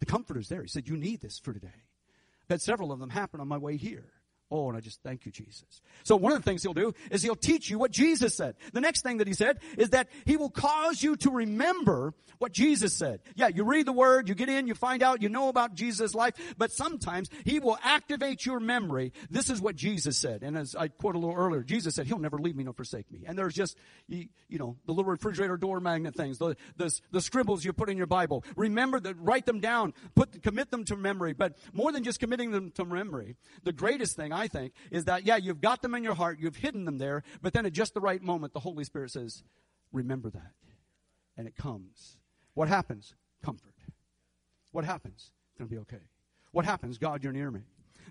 The 0.00 0.06
comforter's 0.06 0.48
there. 0.48 0.62
He 0.62 0.68
said 0.68 0.88
you 0.88 0.96
need 0.96 1.20
this 1.20 1.38
for 1.38 1.52
today. 1.52 1.68
I've 1.68 2.50
had 2.50 2.62
several 2.62 2.92
of 2.92 2.98
them 2.98 3.10
happen 3.10 3.40
on 3.40 3.48
my 3.48 3.58
way 3.58 3.76
here. 3.76 4.12
Oh, 4.50 4.68
and 4.68 4.76
I 4.76 4.80
just 4.80 5.02
thank 5.02 5.26
you, 5.26 5.32
Jesus. 5.32 5.80
So 6.04 6.16
one 6.16 6.32
of 6.32 6.38
the 6.38 6.44
things 6.44 6.62
he'll 6.62 6.74
do 6.74 6.92
is 7.10 7.22
he'll 7.22 7.34
teach 7.34 7.70
you 7.70 7.78
what 7.78 7.90
Jesus 7.90 8.36
said. 8.36 8.56
The 8.72 8.80
next 8.80 9.02
thing 9.02 9.18
that 9.18 9.26
he 9.26 9.32
said 9.32 9.58
is 9.78 9.90
that 9.90 10.08
he 10.26 10.36
will 10.36 10.50
cause 10.50 11.02
you 11.02 11.16
to 11.16 11.30
remember 11.30 12.14
what 12.38 12.52
Jesus 12.52 12.92
said. 12.92 13.20
Yeah, 13.36 13.48
you 13.48 13.64
read 13.64 13.86
the 13.86 13.92
word, 13.92 14.28
you 14.28 14.34
get 14.34 14.48
in, 14.48 14.66
you 14.66 14.74
find 14.74 15.02
out, 15.02 15.22
you 15.22 15.28
know 15.28 15.48
about 15.48 15.74
Jesus' 15.74 16.14
life, 16.14 16.34
but 16.58 16.70
sometimes 16.72 17.30
he 17.44 17.58
will 17.58 17.78
activate 17.82 18.44
your 18.44 18.60
memory. 18.60 19.12
This 19.30 19.48
is 19.48 19.60
what 19.60 19.76
Jesus 19.76 20.18
said. 20.18 20.42
And 20.42 20.58
as 20.58 20.76
I 20.76 20.88
quoted 20.88 21.18
a 21.18 21.20
little 21.20 21.36
earlier, 21.36 21.62
Jesus 21.62 21.94
said, 21.94 22.06
he'll 22.06 22.18
never 22.18 22.38
leave 22.38 22.56
me 22.56 22.64
nor 22.64 22.74
forsake 22.74 23.10
me. 23.10 23.24
And 23.26 23.38
there's 23.38 23.54
just, 23.54 23.78
you, 24.08 24.28
know, 24.50 24.76
the 24.86 24.92
little 24.92 25.10
refrigerator 25.10 25.56
door 25.56 25.80
magnet 25.80 26.14
things, 26.14 26.38
the, 26.38 26.56
the, 26.76 26.94
the 27.12 27.20
scribbles 27.20 27.64
you 27.64 27.72
put 27.72 27.88
in 27.88 27.96
your 27.96 28.06
Bible. 28.06 28.44
Remember 28.56 29.00
that, 29.00 29.16
write 29.18 29.46
them 29.46 29.60
down, 29.60 29.94
put, 30.14 30.42
commit 30.42 30.70
them 30.70 30.84
to 30.84 30.96
memory. 30.96 31.32
But 31.32 31.56
more 31.72 31.92
than 31.92 32.04
just 32.04 32.20
committing 32.20 32.50
them 32.50 32.72
to 32.72 32.84
memory, 32.84 33.36
the 33.62 33.72
greatest 33.72 34.16
thing 34.16 34.32
think 34.48 34.72
is 34.90 35.04
that, 35.04 35.24
yeah, 35.24 35.36
you've 35.36 35.60
got 35.60 35.82
them 35.82 35.94
in 35.94 36.02
your 36.02 36.14
heart, 36.14 36.38
you've 36.40 36.56
hidden 36.56 36.84
them 36.84 36.98
there, 36.98 37.22
but 37.42 37.52
then 37.52 37.66
at 37.66 37.72
just 37.72 37.94
the 37.94 38.00
right 38.00 38.22
moment, 38.22 38.52
the 38.52 38.60
Holy 38.60 38.84
Spirit 38.84 39.10
says, 39.10 39.42
remember 39.92 40.30
that. 40.30 40.52
And 41.36 41.48
it 41.48 41.56
comes. 41.56 42.16
What 42.54 42.68
happens? 42.68 43.14
Comfort. 43.44 43.74
What 44.70 44.84
happens? 44.84 45.32
It's 45.50 45.58
going 45.58 45.68
to 45.68 45.74
be 45.74 45.80
okay. 45.82 46.02
What 46.52 46.64
happens? 46.64 46.98
God, 46.98 47.22
you're 47.22 47.32
near 47.32 47.50
me. 47.50 47.60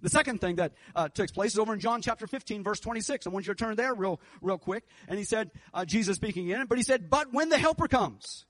The 0.02 0.10
second 0.10 0.42
thing 0.42 0.58
that 0.58 0.74
uh, 0.96 1.08
takes 1.08 1.32
place 1.32 1.54
is 1.54 1.60
over 1.60 1.74
in 1.74 1.80
John 1.80 2.02
chapter 2.02 2.28
15, 2.28 2.63
verse 2.63 2.80
26. 2.80 3.25
I 3.25 3.30
want 3.30 3.48
you 3.48 3.54
to 3.54 3.58
turn 3.58 3.75
there 3.75 3.94
real, 3.94 4.20
real 4.42 4.58
quick. 4.58 4.84
And 5.08 5.18
he 5.18 5.24
said, 5.24 5.52
uh, 5.74 5.86
Jesus 5.86 6.18
speaking 6.18 6.50
in 6.50 6.62
it, 6.62 6.70
but 6.70 6.78
he 6.78 6.84
said, 6.84 7.10
but 7.10 7.34
when 7.34 7.50
the 7.50 7.58
helper 7.58 7.88
comes, 7.88 8.46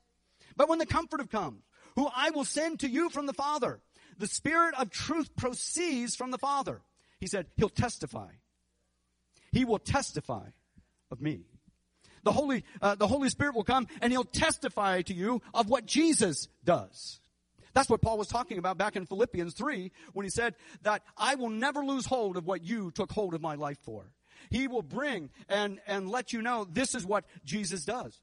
but 0.56 0.70
when 0.70 0.80
the 0.80 0.86
comforter 0.86 1.26
comes, 1.26 1.62
who 1.96 2.08
I 2.16 2.32
will 2.32 2.46
send 2.46 2.80
to 2.80 2.90
you 2.90 3.10
from 3.10 3.28
the 3.28 3.34
Father, 3.34 3.80
the 4.18 4.28
Spirit 4.28 4.74
of 4.80 4.90
truth 4.90 5.36
proceeds 5.36 6.16
from 6.16 6.32
the 6.32 6.38
Father. 6.38 6.82
He 7.24 7.28
said, 7.28 7.46
He'll 7.56 7.70
testify. 7.70 8.28
He 9.54 9.64
will 9.64 9.80
testify 9.80 10.48
of 11.10 11.22
me. 11.22 11.46
The 12.24 12.34
Holy, 12.34 12.66
uh, 12.82 12.96
the 12.96 13.08
Holy 13.08 13.30
Spirit 13.30 13.56
will 13.56 13.64
come 13.64 13.88
and 14.02 14.12
He'll 14.12 14.26
testify 14.26 15.04
to 15.04 15.14
you 15.14 15.42
of 15.54 15.70
what 15.70 15.86
Jesus 15.86 16.50
does. 16.66 17.22
That's 17.74 17.90
what 17.90 18.02
Paul 18.02 18.18
was 18.18 18.28
talking 18.28 18.58
about 18.58 18.78
back 18.78 18.98
in 18.98 19.06
Philippians 19.06 19.54
3 19.54 19.90
when 20.12 20.26
he 20.26 20.30
said 20.30 20.56
that 20.82 21.02
I 21.18 21.36
will 21.36 21.50
never 21.50 21.80
lose 21.86 22.06
hold 22.06 22.36
of 22.36 22.46
what 22.46 22.62
you 22.62 22.92
took 22.92 23.14
hold 23.14 23.34
of 23.34 23.42
my 23.42 23.56
life 23.56 23.80
for. 23.84 24.04
He 24.50 24.68
will 24.68 24.82
bring 24.82 25.30
and, 25.48 25.80
and 25.88 26.10
let 26.10 26.34
you 26.34 26.42
know 26.42 26.68
this 26.70 26.94
is 26.94 27.06
what 27.06 27.24
Jesus 27.46 27.86
does. 27.86 28.20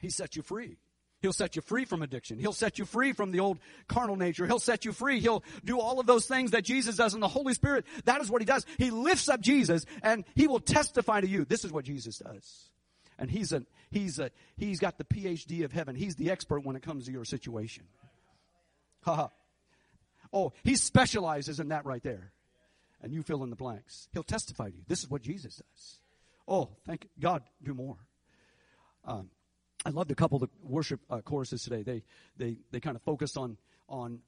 He 0.00 0.10
set 0.10 0.34
you 0.34 0.42
free. 0.42 0.76
He'll 1.20 1.32
set 1.34 1.54
you 1.54 1.62
free 1.62 1.84
from 1.84 2.02
addiction. 2.02 2.38
He'll 2.38 2.52
set 2.52 2.78
you 2.78 2.86
free 2.86 3.12
from 3.12 3.30
the 3.30 3.40
old 3.40 3.58
carnal 3.88 4.16
nature. 4.16 4.46
He'll 4.46 4.58
set 4.58 4.84
you 4.84 4.92
free. 4.92 5.20
He'll 5.20 5.44
do 5.64 5.78
all 5.78 6.00
of 6.00 6.06
those 6.06 6.26
things 6.26 6.52
that 6.52 6.64
Jesus 6.64 6.96
does. 6.96 7.12
in 7.12 7.20
the 7.20 7.28
Holy 7.28 7.52
Spirit, 7.52 7.84
that 8.06 8.22
is 8.22 8.30
what 8.30 8.40
He 8.40 8.46
does. 8.46 8.64
He 8.78 8.90
lifts 8.90 9.28
up 9.28 9.40
Jesus 9.40 9.84
and 10.02 10.24
He 10.34 10.46
will 10.46 10.60
testify 10.60 11.20
to 11.20 11.28
you. 11.28 11.44
This 11.44 11.64
is 11.64 11.72
what 11.72 11.84
Jesus 11.84 12.18
does. 12.18 12.70
And 13.18 13.30
He's 13.30 13.52
a, 13.52 13.64
He's 13.90 14.18
a, 14.18 14.30
He's 14.56 14.80
got 14.80 14.96
the 14.96 15.04
PhD 15.04 15.64
of 15.64 15.72
heaven. 15.72 15.94
He's 15.94 16.16
the 16.16 16.30
expert 16.30 16.64
when 16.64 16.74
it 16.74 16.82
comes 16.82 17.04
to 17.04 17.12
your 17.12 17.26
situation. 17.26 17.84
Ha 19.02 19.14
ha. 19.14 19.30
Oh, 20.32 20.52
He 20.64 20.76
specializes 20.76 21.60
in 21.60 21.68
that 21.68 21.84
right 21.84 22.02
there. 22.02 22.32
And 23.02 23.12
you 23.12 23.22
fill 23.22 23.42
in 23.44 23.50
the 23.50 23.56
blanks. 23.56 24.08
He'll 24.12 24.22
testify 24.22 24.70
to 24.70 24.76
you. 24.76 24.82
This 24.86 25.02
is 25.02 25.10
what 25.10 25.22
Jesus 25.22 25.56
does. 25.56 26.00
Oh, 26.46 26.70
thank 26.86 27.08
God, 27.18 27.42
do 27.62 27.72
more. 27.74 27.96
Um, 29.04 29.30
I 29.84 29.90
loved 29.90 30.10
a 30.10 30.14
couple 30.14 30.36
of 30.36 30.42
the 30.42 30.48
worship 30.62 31.00
uh, 31.10 31.20
choruses 31.20 31.62
today. 31.62 31.82
They 31.82 32.02
they 32.36 32.56
they 32.70 32.80
kind 32.80 32.96
of 32.96 33.02
focused 33.02 33.36
on 33.36 33.56
on 33.88 34.20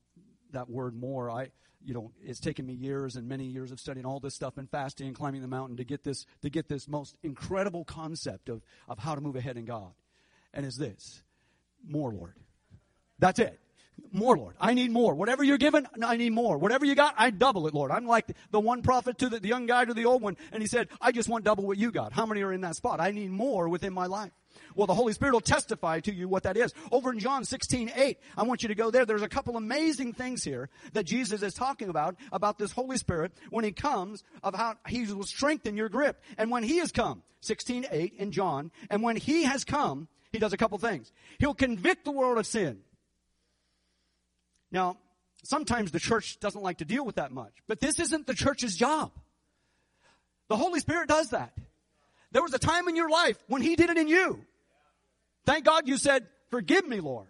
that 0.52 0.70
word 0.70 0.94
more. 0.94 1.30
I 1.30 1.50
you 1.84 1.94
know 1.94 2.12
it's 2.24 2.40
taken 2.40 2.66
me 2.66 2.74
years 2.74 3.16
and 3.16 3.28
many 3.28 3.44
years 3.44 3.70
of 3.70 3.80
studying 3.80 4.06
all 4.06 4.20
this 4.20 4.34
stuff 4.34 4.56
and 4.56 4.70
fasting 4.70 5.06
and 5.06 5.16
climbing 5.16 5.42
the 5.42 5.48
mountain 5.48 5.76
to 5.76 5.84
get 5.84 6.04
this 6.04 6.24
to 6.42 6.50
get 6.50 6.68
this 6.68 6.88
most 6.88 7.16
incredible 7.22 7.84
concept 7.84 8.48
of 8.48 8.62
of 8.88 8.98
how 8.98 9.14
to 9.14 9.20
move 9.20 9.36
ahead 9.36 9.56
in 9.56 9.64
God. 9.64 9.92
And 10.54 10.64
is 10.64 10.76
this 10.76 11.22
more 11.86 12.12
Lord? 12.12 12.34
That's 13.18 13.38
it. 13.38 13.58
More, 14.10 14.36
Lord. 14.36 14.56
I 14.60 14.74
need 14.74 14.90
more. 14.90 15.14
Whatever 15.14 15.44
you're 15.44 15.58
given, 15.58 15.86
I 16.02 16.16
need 16.16 16.32
more. 16.32 16.58
Whatever 16.58 16.84
you 16.84 16.94
got, 16.94 17.14
I 17.16 17.30
double 17.30 17.66
it, 17.66 17.74
Lord. 17.74 17.90
I'm 17.90 18.06
like 18.06 18.26
the 18.50 18.58
one 18.58 18.82
prophet 18.82 19.18
to 19.18 19.28
the, 19.28 19.38
the 19.38 19.48
young 19.48 19.66
guy 19.66 19.84
to 19.84 19.94
the 19.94 20.06
old 20.06 20.22
one, 20.22 20.36
and 20.50 20.62
he 20.62 20.66
said, 20.66 20.88
I 21.00 21.12
just 21.12 21.28
want 21.28 21.44
double 21.44 21.64
what 21.64 21.78
you 21.78 21.92
got. 21.92 22.12
How 22.12 22.26
many 22.26 22.42
are 22.42 22.52
in 22.52 22.62
that 22.62 22.74
spot? 22.74 23.00
I 23.00 23.10
need 23.12 23.30
more 23.30 23.68
within 23.68 23.92
my 23.92 24.06
life. 24.06 24.32
Well, 24.74 24.86
the 24.86 24.94
Holy 24.94 25.12
Spirit 25.12 25.32
will 25.32 25.40
testify 25.40 26.00
to 26.00 26.12
you 26.12 26.28
what 26.28 26.42
that 26.44 26.56
is. 26.56 26.72
Over 26.90 27.12
in 27.12 27.18
John 27.18 27.44
16, 27.44 27.92
8, 27.94 28.18
I 28.36 28.42
want 28.42 28.62
you 28.62 28.68
to 28.68 28.74
go 28.74 28.90
there. 28.90 29.04
There's 29.04 29.22
a 29.22 29.28
couple 29.28 29.56
amazing 29.56 30.12
things 30.12 30.42
here 30.44 30.68
that 30.92 31.04
Jesus 31.04 31.42
is 31.42 31.54
talking 31.54 31.88
about, 31.88 32.16
about 32.32 32.58
this 32.58 32.72
Holy 32.72 32.96
Spirit 32.96 33.32
when 33.50 33.64
He 33.64 33.72
comes, 33.72 34.22
of 34.42 34.54
how 34.54 34.74
He 34.88 35.04
will 35.06 35.24
strengthen 35.24 35.76
your 35.76 35.88
grip. 35.88 36.22
And 36.38 36.50
when 36.50 36.62
He 36.62 36.78
has 36.78 36.92
come, 36.92 37.22
16, 37.40 37.86
8 37.90 38.14
in 38.18 38.32
John, 38.32 38.70
and 38.90 39.02
when 39.02 39.16
He 39.16 39.44
has 39.44 39.64
come, 39.64 40.08
He 40.30 40.38
does 40.38 40.52
a 40.52 40.56
couple 40.56 40.78
things. 40.78 41.12
He'll 41.38 41.54
convict 41.54 42.04
the 42.04 42.12
world 42.12 42.38
of 42.38 42.46
sin. 42.46 42.80
Now, 44.70 44.96
sometimes 45.44 45.90
the 45.90 46.00
church 46.00 46.38
doesn't 46.40 46.62
like 46.62 46.78
to 46.78 46.84
deal 46.84 47.04
with 47.04 47.16
that 47.16 47.32
much, 47.32 47.52
but 47.66 47.80
this 47.80 47.98
isn't 47.98 48.26
the 48.26 48.34
church's 48.34 48.76
job. 48.76 49.12
The 50.48 50.56
Holy 50.56 50.80
Spirit 50.80 51.08
does 51.08 51.30
that. 51.30 51.52
There 52.32 52.42
was 52.42 52.54
a 52.54 52.58
time 52.58 52.88
in 52.88 52.96
your 52.96 53.10
life 53.10 53.36
when 53.46 53.62
He 53.62 53.76
did 53.76 53.90
it 53.90 53.98
in 53.98 54.08
you. 54.08 54.44
Thank 55.44 55.64
God 55.64 55.88
you 55.88 55.96
said, 55.96 56.26
forgive 56.50 56.86
me, 56.86 57.00
Lord. 57.00 57.26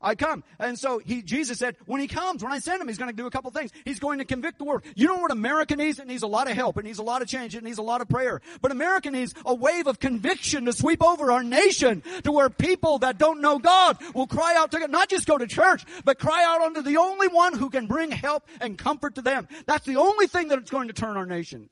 I 0.00 0.14
come. 0.14 0.44
And 0.60 0.78
so 0.78 1.00
he, 1.00 1.22
Jesus 1.22 1.58
said, 1.58 1.74
when 1.86 2.00
he 2.00 2.06
comes, 2.06 2.42
when 2.42 2.52
I 2.52 2.60
send 2.60 2.80
him, 2.80 2.86
he's 2.86 2.98
going 2.98 3.10
to 3.10 3.16
do 3.16 3.26
a 3.26 3.30
couple 3.30 3.50
things. 3.50 3.72
He's 3.84 3.98
going 3.98 4.20
to 4.20 4.24
convict 4.24 4.58
the 4.58 4.64
world. 4.64 4.82
You 4.94 5.08
know 5.08 5.16
what 5.16 5.32
America 5.32 5.74
needs? 5.74 5.98
It 5.98 6.06
needs 6.06 6.22
a 6.22 6.28
lot 6.28 6.48
of 6.48 6.54
help. 6.54 6.78
It 6.78 6.84
needs 6.84 7.00
a 7.00 7.02
lot 7.02 7.20
of 7.20 7.26
change. 7.26 7.56
It 7.56 7.64
needs 7.64 7.78
a 7.78 7.82
lot 7.82 8.00
of 8.00 8.08
prayer. 8.08 8.40
But 8.60 8.70
America 8.70 9.10
needs 9.10 9.34
a 9.44 9.52
wave 9.52 9.88
of 9.88 9.98
conviction 9.98 10.66
to 10.66 10.72
sweep 10.72 11.02
over 11.02 11.32
our 11.32 11.42
nation 11.42 12.04
to 12.22 12.30
where 12.30 12.48
people 12.48 12.98
that 13.00 13.18
don't 13.18 13.40
know 13.40 13.58
God 13.58 13.98
will 14.14 14.28
cry 14.28 14.54
out 14.56 14.70
to 14.70 14.78
God, 14.78 14.90
not 14.90 15.08
just 15.08 15.26
go 15.26 15.36
to 15.36 15.48
church, 15.48 15.84
but 16.04 16.20
cry 16.20 16.44
out 16.44 16.60
unto 16.60 16.82
the 16.82 16.98
only 16.98 17.26
one 17.26 17.54
who 17.54 17.68
can 17.68 17.86
bring 17.86 18.12
help 18.12 18.44
and 18.60 18.78
comfort 18.78 19.16
to 19.16 19.22
them. 19.22 19.48
That's 19.66 19.84
the 19.84 19.96
only 19.96 20.28
thing 20.28 20.46
that's 20.46 20.70
going 20.70 20.88
to 20.88 20.94
turn 20.94 21.16
our 21.16 21.26
nation. 21.26 21.70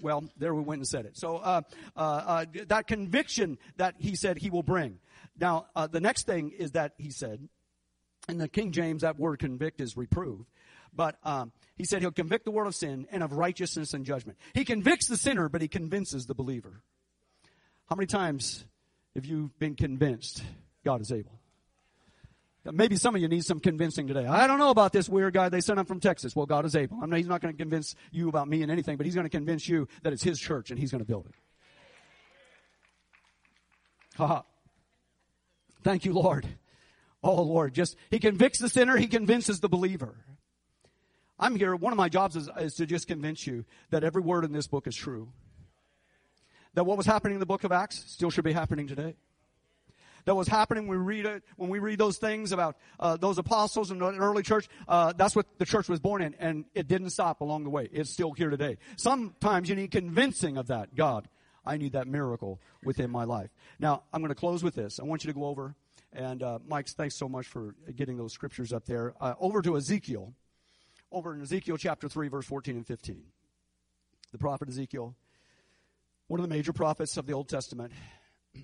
Well, 0.00 0.24
there 0.36 0.54
we 0.54 0.62
went 0.62 0.80
and 0.80 0.86
said 0.86 1.06
it. 1.06 1.16
So 1.16 1.36
uh, 1.36 1.62
uh, 1.96 2.00
uh, 2.00 2.44
that 2.68 2.86
conviction 2.86 3.58
that 3.76 3.94
he 3.98 4.14
said 4.14 4.38
he 4.38 4.50
will 4.50 4.62
bring. 4.62 4.98
Now, 5.38 5.66
uh, 5.74 5.86
the 5.86 6.00
next 6.00 6.26
thing 6.26 6.50
is 6.50 6.72
that 6.72 6.92
he 6.98 7.10
said, 7.10 7.48
in 8.28 8.38
the 8.38 8.48
King 8.48 8.72
James, 8.72 9.02
that 9.02 9.18
word 9.18 9.38
convict 9.38 9.80
is 9.80 9.96
reprove. 9.96 10.46
But 10.94 11.16
um, 11.22 11.52
he 11.76 11.84
said 11.84 12.02
he'll 12.02 12.10
convict 12.10 12.44
the 12.44 12.50
world 12.50 12.68
of 12.68 12.74
sin 12.74 13.06
and 13.10 13.22
of 13.22 13.32
righteousness 13.32 13.94
and 13.94 14.04
judgment. 14.04 14.38
He 14.54 14.64
convicts 14.64 15.08
the 15.08 15.16
sinner, 15.16 15.48
but 15.48 15.62
he 15.62 15.68
convinces 15.68 16.26
the 16.26 16.34
believer. 16.34 16.82
How 17.88 17.96
many 17.96 18.06
times 18.06 18.64
have 19.14 19.24
you 19.24 19.50
been 19.58 19.74
convinced 19.74 20.42
God 20.84 21.00
is 21.00 21.12
able? 21.12 21.39
Maybe 22.64 22.96
some 22.96 23.14
of 23.14 23.22
you 23.22 23.28
need 23.28 23.44
some 23.44 23.58
convincing 23.58 24.06
today. 24.06 24.26
I 24.26 24.46
don't 24.46 24.58
know 24.58 24.68
about 24.70 24.92
this 24.92 25.08
weird 25.08 25.32
guy 25.32 25.48
they 25.48 25.62
sent 25.62 25.78
up 25.78 25.88
from 25.88 25.98
Texas. 25.98 26.36
Well, 26.36 26.44
God 26.44 26.66
is 26.66 26.76
able. 26.76 26.98
I 27.02 27.06
mean, 27.06 27.16
he's 27.16 27.26
not 27.26 27.40
going 27.40 27.54
to 27.54 27.58
convince 27.58 27.94
you 28.10 28.28
about 28.28 28.48
me 28.48 28.62
and 28.62 28.70
anything, 28.70 28.98
but 28.98 29.06
he's 29.06 29.14
going 29.14 29.24
to 29.24 29.30
convince 29.30 29.66
you 29.66 29.88
that 30.02 30.12
it's 30.12 30.22
his 30.22 30.38
church 30.38 30.70
and 30.70 30.78
he's 30.78 30.90
going 30.90 31.00
to 31.00 31.06
build 31.06 31.26
it. 31.26 31.34
Ha 34.16 34.44
Thank 35.82 36.04
you, 36.04 36.12
Lord. 36.12 36.46
Oh, 37.22 37.42
Lord. 37.42 37.72
Just, 37.72 37.96
he 38.10 38.18
convicts 38.18 38.58
the 38.58 38.68
sinner, 38.68 38.98
he 38.98 39.06
convinces 39.06 39.60
the 39.60 39.68
believer. 39.68 40.14
I'm 41.38 41.56
here. 41.56 41.74
One 41.74 41.94
of 41.94 41.96
my 41.96 42.10
jobs 42.10 42.36
is, 42.36 42.50
is 42.58 42.74
to 42.74 42.84
just 42.84 43.06
convince 43.06 43.46
you 43.46 43.64
that 43.88 44.04
every 44.04 44.20
word 44.20 44.44
in 44.44 44.52
this 44.52 44.66
book 44.66 44.86
is 44.86 44.94
true. 44.94 45.32
That 46.74 46.84
what 46.84 46.98
was 46.98 47.06
happening 47.06 47.36
in 47.36 47.40
the 47.40 47.46
book 47.46 47.64
of 47.64 47.72
Acts 47.72 48.04
still 48.06 48.30
should 48.30 48.44
be 48.44 48.52
happening 48.52 48.86
today 48.86 49.14
that 50.30 50.36
was 50.36 50.46
happening 50.46 50.86
when 50.86 50.96
we 50.96 51.04
read 51.04 51.26
it, 51.26 51.42
when 51.56 51.68
we 51.70 51.80
read 51.80 51.98
those 51.98 52.16
things 52.16 52.52
about 52.52 52.76
uh, 53.00 53.16
those 53.16 53.36
apostles 53.36 53.90
and 53.90 54.00
the 54.00 54.06
early 54.06 54.44
church. 54.44 54.68
Uh, 54.86 55.12
that's 55.12 55.34
what 55.34 55.44
the 55.58 55.66
church 55.66 55.88
was 55.88 55.98
born 55.98 56.22
in, 56.22 56.36
and 56.38 56.66
it 56.72 56.86
didn't 56.86 57.10
stop 57.10 57.40
along 57.40 57.64
the 57.64 57.70
way. 57.70 57.88
It's 57.92 58.10
still 58.10 58.30
here 58.30 58.48
today. 58.48 58.78
Sometimes 58.96 59.68
you 59.68 59.74
need 59.74 59.90
convincing 59.90 60.56
of 60.56 60.68
that. 60.68 60.94
God, 60.94 61.28
I 61.66 61.78
need 61.78 61.94
that 61.94 62.06
miracle 62.06 62.60
within 62.84 63.10
my 63.10 63.24
life. 63.24 63.50
Now 63.80 64.04
I'm 64.12 64.20
going 64.20 64.28
to 64.28 64.36
close 64.36 64.62
with 64.62 64.76
this. 64.76 65.00
I 65.00 65.02
want 65.02 65.24
you 65.24 65.32
to 65.32 65.34
go 65.36 65.46
over 65.46 65.74
and 66.12 66.44
uh, 66.44 66.60
Mike, 66.64 66.86
thanks 66.86 67.16
so 67.16 67.28
much 67.28 67.48
for 67.48 67.74
getting 67.96 68.16
those 68.16 68.32
scriptures 68.32 68.72
up 68.72 68.84
there. 68.84 69.14
Uh, 69.20 69.34
over 69.40 69.60
to 69.62 69.76
Ezekiel. 69.76 70.32
over 71.10 71.34
in 71.34 71.42
Ezekiel 71.42 71.76
chapter 71.76 72.08
3, 72.08 72.28
verse 72.28 72.46
14 72.46 72.76
and 72.76 72.86
15. 72.86 73.24
The 74.30 74.38
prophet 74.38 74.68
Ezekiel, 74.68 75.16
one 76.28 76.38
of 76.38 76.48
the 76.48 76.54
major 76.54 76.72
prophets 76.72 77.16
of 77.16 77.26
the 77.26 77.32
Old 77.32 77.48
Testament. 77.48 77.92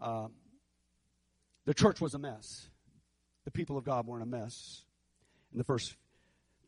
Uh, 0.00 0.26
the 1.64 1.74
church 1.74 2.00
was 2.00 2.14
a 2.14 2.18
mess. 2.18 2.68
The 3.44 3.50
people 3.50 3.76
of 3.76 3.84
God 3.84 4.06
were 4.06 4.16
in 4.16 4.22
a 4.22 4.26
mess 4.26 4.84
in 5.52 5.58
the 5.58 5.64
first 5.64 5.96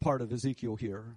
part 0.01 0.23
of 0.23 0.33
Ezekiel 0.33 0.77
here. 0.77 1.17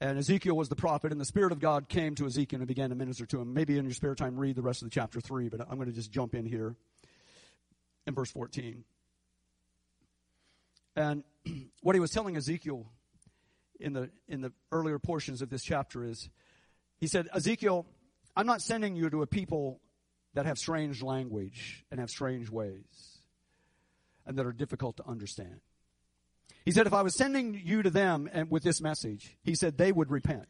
And 0.00 0.18
Ezekiel 0.18 0.54
was 0.54 0.68
the 0.68 0.76
prophet, 0.76 1.10
and 1.10 1.20
the 1.20 1.24
Spirit 1.24 1.52
of 1.52 1.58
God 1.58 1.88
came 1.88 2.14
to 2.16 2.26
Ezekiel 2.26 2.60
and 2.60 2.68
began 2.68 2.90
to 2.90 2.94
minister 2.94 3.24
to 3.26 3.40
him. 3.40 3.54
Maybe 3.54 3.78
in 3.78 3.84
your 3.84 3.94
spare 3.94 4.14
time, 4.14 4.38
read 4.38 4.56
the 4.56 4.62
rest 4.62 4.82
of 4.82 4.86
the 4.86 4.94
chapter 4.94 5.20
3, 5.20 5.48
but 5.48 5.60
I'm 5.62 5.76
going 5.76 5.88
to 5.88 5.94
just 5.94 6.12
jump 6.12 6.34
in 6.34 6.44
here 6.44 6.76
in 8.06 8.14
verse 8.14 8.30
14. 8.30 8.84
And 10.96 11.24
what 11.82 11.94
he 11.94 12.00
was 12.00 12.10
telling 12.10 12.36
Ezekiel 12.36 12.86
in 13.80 13.94
the, 13.94 14.10
in 14.28 14.42
the 14.42 14.52
earlier 14.70 14.98
portions 14.98 15.40
of 15.40 15.48
this 15.48 15.62
chapter 15.62 16.04
is 16.04 16.28
he 16.98 17.06
said, 17.06 17.28
Ezekiel, 17.34 17.86
I'm 18.36 18.46
not 18.46 18.60
sending 18.60 18.96
you 18.96 19.08
to 19.08 19.22
a 19.22 19.26
people 19.26 19.80
that 20.36 20.44
have 20.44 20.58
strange 20.58 21.02
language 21.02 21.82
and 21.90 21.98
have 21.98 22.10
strange 22.10 22.50
ways 22.50 23.22
and 24.26 24.36
that 24.36 24.44
are 24.44 24.52
difficult 24.52 24.98
to 24.98 25.06
understand. 25.06 25.62
He 26.66 26.72
said, 26.72 26.86
if 26.86 26.92
I 26.92 27.00
was 27.00 27.16
sending 27.16 27.58
you 27.64 27.82
to 27.82 27.88
them 27.88 28.28
and 28.30 28.50
with 28.50 28.62
this 28.62 28.82
message, 28.82 29.38
he 29.42 29.54
said 29.54 29.78
they 29.78 29.92
would 29.92 30.10
repent. 30.10 30.44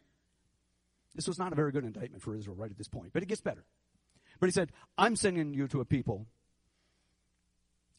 This 1.14 1.29
was 1.29 1.38
not 1.38 1.53
a 1.53 1.55
very 1.55 1.70
good 1.70 1.85
indictment 1.85 2.20
for 2.20 2.35
Israel 2.35 2.57
right 2.57 2.70
at 2.70 2.77
this 2.77 2.88
point, 2.88 3.12
but 3.12 3.22
it 3.22 3.27
gets 3.27 3.40
better. 3.40 3.64
But 4.40 4.46
he 4.46 4.51
said, 4.51 4.72
I'm 4.99 5.14
sending 5.14 5.55
you 5.55 5.68
to 5.68 5.81
a 5.81 5.85
people 5.85 6.27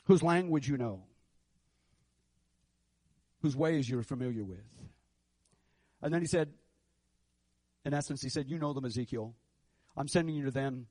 whose 0.03 0.21
language 0.21 0.67
you 0.67 0.77
know, 0.77 1.05
whose 3.41 3.55
ways 3.55 3.89
you're 3.89 4.03
familiar 4.03 4.43
with. 4.43 4.59
And 6.01 6.13
then 6.13 6.19
he 6.19 6.27
said, 6.27 6.51
in 7.85 7.93
essence, 7.93 8.21
he 8.21 8.29
said, 8.29 8.49
You 8.49 8.59
know 8.59 8.73
them, 8.73 8.83
Ezekiel. 8.83 9.33
I'm 9.95 10.09
sending 10.09 10.35
you 10.35 10.43
to 10.45 10.51
them 10.51 10.87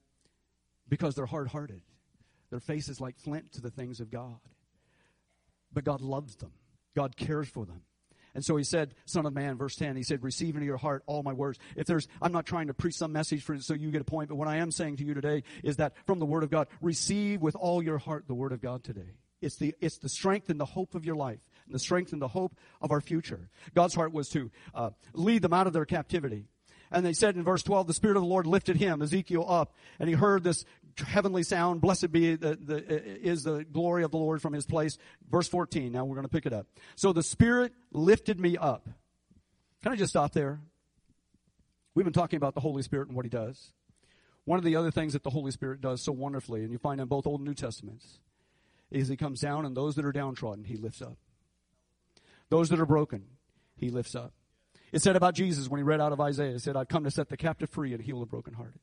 because 0.88 1.14
they're 1.14 1.26
hard 1.26 1.48
hearted. 1.48 1.82
Their 2.50 2.60
face 2.60 2.88
is 2.88 3.00
like 3.00 3.18
flint 3.18 3.52
to 3.52 3.60
the 3.60 3.70
things 3.70 4.00
of 4.00 4.10
God. 4.10 4.38
But 5.72 5.84
God 5.84 6.00
loves 6.00 6.36
them, 6.36 6.52
God 6.94 7.16
cares 7.16 7.48
for 7.48 7.66
them. 7.66 7.82
And 8.34 8.44
so 8.44 8.54
he 8.56 8.64
said, 8.64 8.94
Son 9.06 9.24
of 9.24 9.32
man, 9.32 9.56
verse 9.56 9.76
10, 9.76 9.96
he 9.96 10.02
said, 10.02 10.22
Receive 10.22 10.56
into 10.56 10.66
your 10.66 10.76
heart 10.76 11.02
all 11.06 11.22
my 11.22 11.32
words. 11.32 11.58
If 11.74 11.86
there's, 11.86 12.06
I'm 12.20 12.32
not 12.32 12.44
trying 12.44 12.66
to 12.66 12.74
preach 12.74 12.96
some 12.96 13.10
message 13.10 13.42
for 13.42 13.58
so 13.58 13.72
you 13.72 13.90
get 13.90 14.02
a 14.02 14.04
point, 14.04 14.28
but 14.28 14.34
what 14.34 14.46
I 14.46 14.56
am 14.56 14.70
saying 14.70 14.98
to 14.98 15.04
you 15.04 15.14
today 15.14 15.42
is 15.64 15.76
that 15.76 15.94
from 16.06 16.18
the 16.18 16.26
Word 16.26 16.42
of 16.42 16.50
God, 16.50 16.68
receive 16.82 17.40
with 17.40 17.56
all 17.56 17.82
your 17.82 17.96
heart 17.96 18.26
the 18.28 18.34
Word 18.34 18.52
of 18.52 18.60
God 18.60 18.84
today. 18.84 19.16
It's 19.40 19.56
the, 19.56 19.74
it's 19.80 19.96
the 19.96 20.10
strength 20.10 20.50
and 20.50 20.60
the 20.60 20.66
hope 20.66 20.94
of 20.94 21.06
your 21.06 21.16
life, 21.16 21.40
and 21.64 21.74
the 21.74 21.78
strength 21.78 22.12
and 22.12 22.20
the 22.20 22.28
hope 22.28 22.54
of 22.82 22.90
our 22.90 23.00
future. 23.00 23.48
God's 23.74 23.94
heart 23.94 24.12
was 24.12 24.28
to 24.30 24.50
uh, 24.74 24.90
lead 25.14 25.40
them 25.40 25.54
out 25.54 25.66
of 25.66 25.72
their 25.72 25.86
captivity. 25.86 26.46
And 26.90 27.04
they 27.04 27.12
said 27.12 27.36
in 27.36 27.42
verse 27.42 27.62
12, 27.62 27.86
the 27.86 27.94
Spirit 27.94 28.16
of 28.16 28.22
the 28.22 28.28
Lord 28.28 28.46
lifted 28.46 28.76
him, 28.76 29.02
Ezekiel, 29.02 29.44
up, 29.48 29.74
and 29.98 30.08
he 30.08 30.14
heard 30.14 30.44
this 30.44 30.64
heavenly 30.98 31.42
sound, 31.42 31.80
blessed 31.80 32.12
be 32.12 32.36
the, 32.36 32.56
the, 32.56 33.26
is 33.26 33.42
the 33.42 33.64
glory 33.64 34.04
of 34.04 34.10
the 34.10 34.16
Lord 34.16 34.40
from 34.40 34.52
his 34.52 34.66
place. 34.66 34.98
Verse 35.28 35.48
14, 35.48 35.92
now 35.92 36.04
we're 36.04 36.14
going 36.14 36.26
to 36.26 36.32
pick 36.32 36.46
it 36.46 36.52
up. 36.52 36.66
So 36.94 37.12
the 37.12 37.22
Spirit 37.22 37.72
lifted 37.92 38.40
me 38.40 38.56
up. 38.56 38.88
Can 39.82 39.92
I 39.92 39.96
just 39.96 40.10
stop 40.10 40.32
there? 40.32 40.60
We've 41.94 42.04
been 42.04 42.12
talking 42.12 42.36
about 42.36 42.54
the 42.54 42.60
Holy 42.60 42.82
Spirit 42.82 43.08
and 43.08 43.16
what 43.16 43.24
he 43.24 43.30
does. 43.30 43.72
One 44.44 44.58
of 44.58 44.64
the 44.64 44.76
other 44.76 44.90
things 44.90 45.14
that 45.14 45.24
the 45.24 45.30
Holy 45.30 45.50
Spirit 45.50 45.80
does 45.80 46.02
so 46.02 46.12
wonderfully, 46.12 46.62
and 46.62 46.70
you 46.70 46.78
find 46.78 47.00
in 47.00 47.08
both 47.08 47.26
Old 47.26 47.40
and 47.40 47.48
New 47.48 47.54
Testaments, 47.54 48.20
is 48.90 49.08
he 49.08 49.16
comes 49.16 49.40
down 49.40 49.66
and 49.66 49.76
those 49.76 49.96
that 49.96 50.04
are 50.04 50.12
downtrodden, 50.12 50.64
he 50.64 50.76
lifts 50.76 51.02
up. 51.02 51.16
Those 52.48 52.68
that 52.68 52.78
are 52.78 52.86
broken, 52.86 53.24
he 53.74 53.90
lifts 53.90 54.14
up. 54.14 54.32
It 54.92 55.02
said 55.02 55.16
about 55.16 55.34
Jesus 55.34 55.68
when 55.68 55.78
he 55.78 55.82
read 55.82 56.00
out 56.00 56.12
of 56.12 56.20
Isaiah, 56.20 56.54
it 56.54 56.62
said, 56.62 56.76
I've 56.76 56.88
come 56.88 57.04
to 57.04 57.10
set 57.10 57.28
the 57.28 57.36
captive 57.36 57.70
free 57.70 57.92
and 57.92 58.02
heal 58.02 58.20
the 58.20 58.26
brokenhearted. 58.26 58.80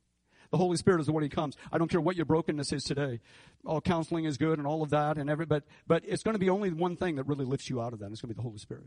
The 0.51 0.57
Holy 0.57 0.77
Spirit 0.77 0.99
is 0.99 1.07
the 1.07 1.13
one 1.13 1.23
he 1.23 1.29
comes. 1.29 1.57
I 1.71 1.77
don't 1.77 1.89
care 1.89 2.01
what 2.01 2.15
your 2.15 2.25
brokenness 2.25 2.71
is 2.73 2.83
today. 2.83 3.21
All 3.65 3.81
counseling 3.81 4.25
is 4.25 4.37
good 4.37 4.59
and 4.59 4.67
all 4.67 4.83
of 4.83 4.91
that 4.91 5.17
and 5.17 5.29
every, 5.29 5.45
but, 5.45 5.63
but 5.87 6.03
it's 6.05 6.21
going 6.21 6.35
to 6.35 6.39
be 6.39 6.49
only 6.49 6.71
one 6.71 6.95
thing 6.95 7.15
that 7.15 7.27
really 7.27 7.45
lifts 7.45 7.69
you 7.69 7.81
out 7.81 7.93
of 7.93 7.99
that. 7.99 8.11
It's 8.11 8.21
going 8.21 8.29
to 8.29 8.35
be 8.35 8.37
the 8.37 8.43
Holy 8.43 8.59
Spirit. 8.59 8.83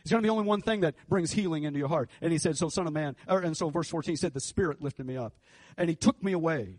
It's 0.00 0.10
going 0.10 0.22
to 0.22 0.26
be 0.26 0.30
only 0.30 0.44
one 0.44 0.62
thing 0.62 0.80
that 0.80 0.94
brings 1.08 1.32
healing 1.32 1.64
into 1.64 1.78
your 1.78 1.88
heart. 1.88 2.10
And 2.20 2.32
he 2.32 2.38
said, 2.38 2.56
so 2.56 2.68
son 2.68 2.86
of 2.86 2.92
man, 2.92 3.14
or, 3.28 3.40
and 3.40 3.56
so 3.56 3.68
verse 3.70 3.88
14 3.88 4.12
he 4.12 4.16
said, 4.16 4.34
the 4.34 4.40
Spirit 4.40 4.82
lifted 4.82 5.06
me 5.06 5.16
up 5.16 5.34
and 5.76 5.88
he 5.88 5.94
took 5.94 6.20
me 6.22 6.32
away 6.32 6.78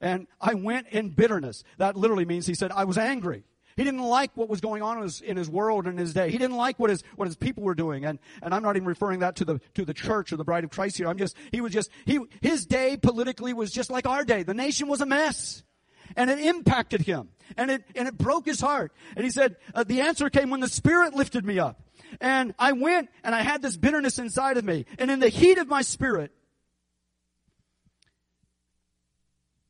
and 0.00 0.26
I 0.40 0.54
went 0.54 0.88
in 0.88 1.10
bitterness. 1.10 1.62
That 1.78 1.96
literally 1.96 2.24
means 2.24 2.46
he 2.46 2.54
said, 2.54 2.72
I 2.72 2.84
was 2.84 2.98
angry. 2.98 3.44
He 3.76 3.84
didn't 3.84 4.02
like 4.02 4.30
what 4.34 4.48
was 4.48 4.60
going 4.60 4.82
on 4.82 4.98
in 4.98 5.02
his, 5.04 5.20
in 5.20 5.36
his 5.36 5.48
world 5.48 5.86
in 5.86 5.96
his 5.96 6.12
day. 6.12 6.30
He 6.30 6.38
didn't 6.38 6.56
like 6.56 6.78
what 6.78 6.90
his, 6.90 7.02
what 7.16 7.26
his 7.26 7.36
people 7.36 7.62
were 7.62 7.74
doing. 7.74 8.04
And, 8.04 8.18
and 8.42 8.54
I'm 8.54 8.62
not 8.62 8.76
even 8.76 8.86
referring 8.86 9.20
that 9.20 9.36
to 9.36 9.44
the, 9.44 9.60
to 9.74 9.84
the 9.84 9.94
church 9.94 10.32
or 10.32 10.36
the 10.36 10.44
bride 10.44 10.64
of 10.64 10.70
Christ 10.70 10.98
here. 10.98 11.08
I'm 11.08 11.18
just, 11.18 11.36
he 11.50 11.60
was 11.60 11.72
just, 11.72 11.90
he, 12.04 12.20
his 12.40 12.66
day 12.66 12.96
politically 12.96 13.52
was 13.52 13.70
just 13.70 13.90
like 13.90 14.06
our 14.06 14.24
day. 14.24 14.42
The 14.42 14.54
nation 14.54 14.88
was 14.88 15.00
a 15.00 15.06
mess. 15.06 15.62
And 16.16 16.30
it 16.30 16.38
impacted 16.40 17.02
him. 17.02 17.30
And 17.56 17.70
it, 17.70 17.84
and 17.94 18.06
it 18.06 18.18
broke 18.18 18.46
his 18.46 18.60
heart. 18.60 18.92
And 19.16 19.24
he 19.24 19.30
said, 19.30 19.56
uh, 19.74 19.84
the 19.84 20.02
answer 20.02 20.28
came 20.28 20.50
when 20.50 20.60
the 20.60 20.68
Spirit 20.68 21.14
lifted 21.14 21.44
me 21.44 21.58
up. 21.58 21.82
And 22.20 22.54
I 22.58 22.72
went 22.72 23.08
and 23.24 23.34
I 23.34 23.40
had 23.40 23.62
this 23.62 23.76
bitterness 23.76 24.18
inside 24.18 24.58
of 24.58 24.64
me. 24.64 24.84
And 24.98 25.10
in 25.10 25.20
the 25.20 25.28
heat 25.28 25.56
of 25.58 25.68
my 25.68 25.80
spirit, 25.80 26.32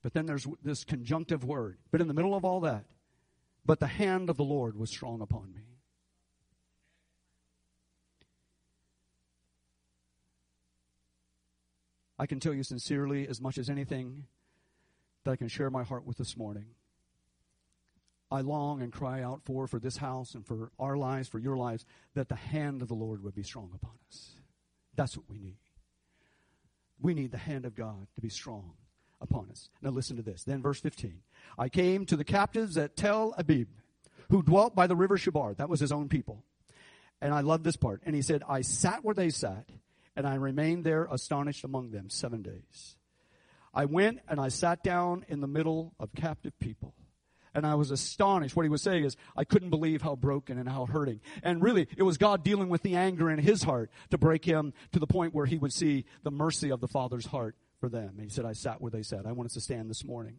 But 0.02 0.14
then 0.14 0.26
there's 0.26 0.46
this 0.64 0.84
conjunctive 0.84 1.44
word. 1.44 1.78
But 1.90 2.00
in 2.00 2.08
the 2.08 2.14
middle 2.14 2.34
of 2.34 2.44
all 2.44 2.60
that, 2.60 2.84
but 3.64 3.80
the 3.80 3.86
hand 3.86 4.28
of 4.28 4.36
the 4.36 4.44
Lord 4.44 4.76
was 4.76 4.90
strong 4.90 5.20
upon 5.20 5.52
me. 5.54 5.62
I 12.18 12.26
can 12.26 12.40
tell 12.40 12.54
you 12.54 12.62
sincerely, 12.62 13.26
as 13.26 13.40
much 13.40 13.58
as 13.58 13.68
anything 13.68 14.24
that 15.24 15.32
I 15.32 15.36
can 15.36 15.48
share 15.48 15.70
my 15.70 15.82
heart 15.82 16.06
with 16.06 16.18
this 16.18 16.36
morning. 16.36 16.66
I 18.30 18.40
long 18.40 18.80
and 18.80 18.92
cry 18.92 19.22
out 19.22 19.42
for, 19.44 19.66
for 19.66 19.78
this 19.78 19.96
house 19.96 20.34
and 20.34 20.46
for 20.46 20.70
our 20.78 20.96
lives, 20.96 21.28
for 21.28 21.38
your 21.38 21.56
lives, 21.56 21.84
that 22.14 22.28
the 22.28 22.36
hand 22.36 22.80
of 22.80 22.88
the 22.88 22.94
Lord 22.94 23.22
would 23.22 23.34
be 23.34 23.42
strong 23.42 23.70
upon 23.74 23.94
us. 24.08 24.36
That's 24.94 25.16
what 25.16 25.28
we 25.28 25.38
need. 25.38 25.58
We 27.00 27.14
need 27.14 27.32
the 27.32 27.38
hand 27.38 27.66
of 27.66 27.74
God 27.74 28.06
to 28.14 28.20
be 28.20 28.28
strong 28.28 28.74
upon 29.22 29.48
us. 29.50 29.68
Now 29.80 29.90
listen 29.90 30.16
to 30.16 30.22
this. 30.22 30.44
Then 30.44 30.62
verse 30.62 30.80
15. 30.80 31.20
I 31.58 31.68
came 31.68 32.06
to 32.06 32.16
the 32.16 32.24
captives 32.24 32.76
at 32.76 32.96
Tel 32.96 33.34
Abib, 33.38 33.68
who 34.30 34.42
dwelt 34.42 34.74
by 34.74 34.86
the 34.86 34.96
river 34.96 35.16
Chebar. 35.16 35.56
That 35.56 35.68
was 35.68 35.80
his 35.80 35.92
own 35.92 36.08
people. 36.08 36.44
And 37.20 37.32
I 37.32 37.40
love 37.40 37.62
this 37.62 37.76
part. 37.76 38.02
And 38.04 38.14
he 38.14 38.22
said, 38.22 38.42
I 38.48 38.62
sat 38.62 39.04
where 39.04 39.14
they 39.14 39.30
sat, 39.30 39.68
and 40.16 40.26
I 40.26 40.34
remained 40.34 40.84
there 40.84 41.06
astonished 41.10 41.64
among 41.64 41.90
them 41.90 42.10
seven 42.10 42.42
days. 42.42 42.96
I 43.74 43.86
went 43.86 44.20
and 44.28 44.40
I 44.40 44.48
sat 44.48 44.82
down 44.82 45.24
in 45.28 45.40
the 45.40 45.46
middle 45.46 45.94
of 45.98 46.14
captive 46.14 46.58
people. 46.58 46.94
And 47.54 47.66
I 47.66 47.74
was 47.74 47.90
astonished. 47.90 48.56
What 48.56 48.64
he 48.64 48.70
was 48.70 48.82
saying 48.82 49.04
is, 49.04 49.16
I 49.36 49.44
couldn't 49.44 49.70
believe 49.70 50.00
how 50.00 50.16
broken 50.16 50.58
and 50.58 50.66
how 50.66 50.86
hurting. 50.86 51.20
And 51.42 51.62
really, 51.62 51.86
it 51.96 52.02
was 52.02 52.16
God 52.16 52.42
dealing 52.42 52.70
with 52.70 52.82
the 52.82 52.96
anger 52.96 53.30
in 53.30 53.38
his 53.38 53.62
heart 53.62 53.90
to 54.10 54.16
break 54.16 54.44
him 54.44 54.72
to 54.92 54.98
the 54.98 55.06
point 55.06 55.34
where 55.34 55.44
he 55.44 55.58
would 55.58 55.72
see 55.72 56.06
the 56.22 56.30
mercy 56.30 56.70
of 56.70 56.80
the 56.80 56.88
Father's 56.88 57.26
heart 57.26 57.54
for 57.82 57.88
them. 57.88 58.10
And 58.16 58.20
he 58.20 58.28
said, 58.28 58.44
I 58.44 58.52
sat 58.52 58.80
where 58.80 58.92
they 58.92 59.02
sat. 59.02 59.26
I 59.26 59.32
want 59.32 59.46
us 59.46 59.54
to 59.54 59.60
stand 59.60 59.90
this 59.90 60.04
morning. 60.04 60.38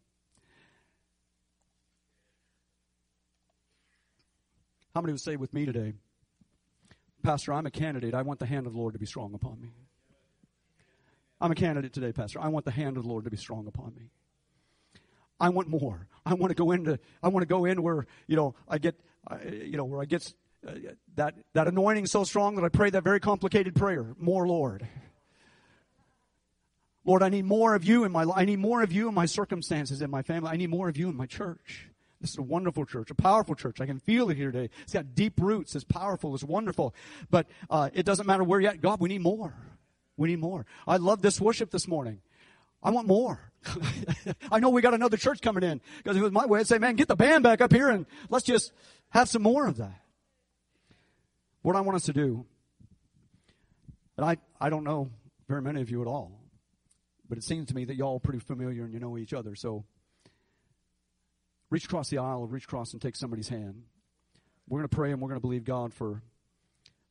How 4.95 5.01
many 5.01 5.11
would 5.11 5.19
say 5.19 5.35
with 5.35 5.53
me 5.53 5.65
today, 5.65 5.91
Pastor, 7.21 7.51
I'm 7.51 7.65
a 7.65 7.71
candidate. 7.71 8.13
I 8.13 8.21
want 8.21 8.39
the 8.39 8.45
hand 8.45 8.65
of 8.65 8.71
the 8.71 8.79
Lord 8.79 8.93
to 8.93 8.99
be 8.99 9.05
strong 9.05 9.33
upon 9.33 9.59
me. 9.59 9.73
I'm 11.41 11.51
a 11.51 11.55
candidate 11.55 11.91
today, 11.91 12.13
Pastor. 12.13 12.39
I 12.39 12.47
want 12.47 12.63
the 12.63 12.71
hand 12.71 12.95
of 12.95 13.03
the 13.03 13.09
Lord 13.09 13.25
to 13.25 13.29
be 13.29 13.35
strong 13.35 13.67
upon 13.67 13.93
me. 13.93 14.03
I 15.37 15.49
want 15.49 15.67
more. 15.67 16.07
I 16.25 16.35
want 16.35 16.51
to 16.51 16.55
go 16.55 16.71
into. 16.71 16.97
I 17.21 17.27
want 17.27 17.41
to 17.41 17.47
go 17.47 17.65
in 17.65 17.83
where 17.83 18.05
you 18.25 18.37
know 18.37 18.55
I 18.69 18.77
get, 18.77 18.95
uh, 19.29 19.35
you 19.43 19.75
know, 19.75 19.83
where 19.83 20.01
I 20.01 20.05
get 20.05 20.33
uh, 20.65 20.75
that 21.15 21.35
that 21.55 21.67
anointing 21.67 22.05
so 22.05 22.23
strong 22.23 22.55
that 22.55 22.63
I 22.63 22.69
pray 22.69 22.89
that 22.91 23.03
very 23.03 23.19
complicated 23.19 23.75
prayer. 23.75 24.15
More, 24.17 24.47
Lord. 24.47 24.87
Lord, 27.05 27.21
I 27.21 27.29
need 27.29 27.45
more 27.45 27.75
of 27.75 27.83
you 27.83 28.03
in 28.05 28.11
my 28.11 28.23
life. 28.23 28.37
I 28.37 28.45
need 28.45 28.59
more 28.59 28.81
of 28.81 28.91
you 28.91 29.09
in 29.09 29.13
my 29.13 29.25
circumstances, 29.25 30.01
in 30.01 30.09
my 30.09 30.21
family. 30.21 30.49
I 30.49 30.55
need 30.55 30.69
more 30.69 30.87
of 30.87 30.97
you 30.97 31.09
in 31.09 31.17
my 31.17 31.25
church. 31.25 31.89
This 32.21 32.31
is 32.31 32.37
a 32.37 32.43
wonderful 32.43 32.85
church, 32.85 33.11
a 33.11 33.15
powerful 33.15 33.53
church. 33.53 33.81
I 33.81 33.85
can 33.85 33.99
feel 33.99 34.29
it 34.29 34.37
here 34.37 34.49
today. 34.49 34.69
It's 34.83 34.93
got 34.93 35.13
deep 35.13 35.33
roots. 35.41 35.75
It's 35.75 35.83
powerful. 35.83 36.33
It's 36.33 36.43
wonderful. 36.43 36.95
But 37.29 37.47
uh, 37.69 37.89
it 37.93 38.05
doesn't 38.05 38.25
matter 38.25 38.45
where 38.45 38.61
you're 38.61 38.71
at. 38.71 38.79
God, 38.79 39.01
we 39.01 39.09
need 39.09 39.21
more. 39.21 39.53
We 40.15 40.29
need 40.29 40.39
more. 40.39 40.65
I 40.87 40.97
love 40.97 41.21
this 41.21 41.41
worship 41.41 41.71
this 41.71 41.85
morning. 41.85 42.21
I 42.81 42.91
want 42.91 43.07
more. 43.07 43.51
I 44.51 44.59
know 44.59 44.69
we 44.69 44.81
got 44.81 44.93
another 44.93 45.17
church 45.17 45.41
coming 45.41 45.63
in 45.63 45.81
because 45.97 46.15
it 46.15 46.21
was 46.21 46.31
my 46.31 46.45
way. 46.45 46.61
I'd 46.61 46.67
say, 46.67 46.77
man, 46.77 46.95
get 46.95 47.09
the 47.09 47.15
band 47.17 47.43
back 47.43 47.59
up 47.59 47.73
here 47.73 47.89
and 47.89 48.05
let's 48.29 48.45
just 48.45 48.71
have 49.09 49.27
some 49.27 49.41
more 49.41 49.67
of 49.67 49.77
that. 49.77 49.99
What 51.61 51.75
I 51.75 51.81
want 51.81 51.97
us 51.97 52.03
to 52.03 52.13
do, 52.13 52.45
and 54.15 54.25
I, 54.25 54.37
I 54.61 54.69
don't 54.69 54.83
know 54.83 55.09
very 55.49 55.61
many 55.61 55.81
of 55.81 55.89
you 55.89 56.01
at 56.01 56.07
all, 56.07 56.42
but 57.27 57.37
it 57.37 57.43
seems 57.43 57.67
to 57.69 57.75
me 57.75 57.85
that 57.85 57.95
y'all 57.95 58.17
are 58.17 58.19
pretty 58.19 58.39
familiar 58.39 58.83
and 58.83 58.93
you 58.93 58.99
know 58.99 59.17
each 59.17 59.33
other. 59.33 59.55
So 59.55 59.85
reach 61.69 61.85
across 61.85 62.09
the 62.09 62.19
aisle, 62.19 62.45
reach 62.47 62.65
across 62.65 62.93
and 62.93 63.01
take 63.01 63.15
somebody's 63.15 63.49
hand. 63.49 63.83
we're 64.67 64.79
going 64.79 64.89
to 64.89 64.95
pray 64.95 65.11
and 65.11 65.21
we're 65.21 65.29
going 65.29 65.39
to 65.39 65.45
believe 65.45 65.63
God 65.63 65.93
for 65.93 66.21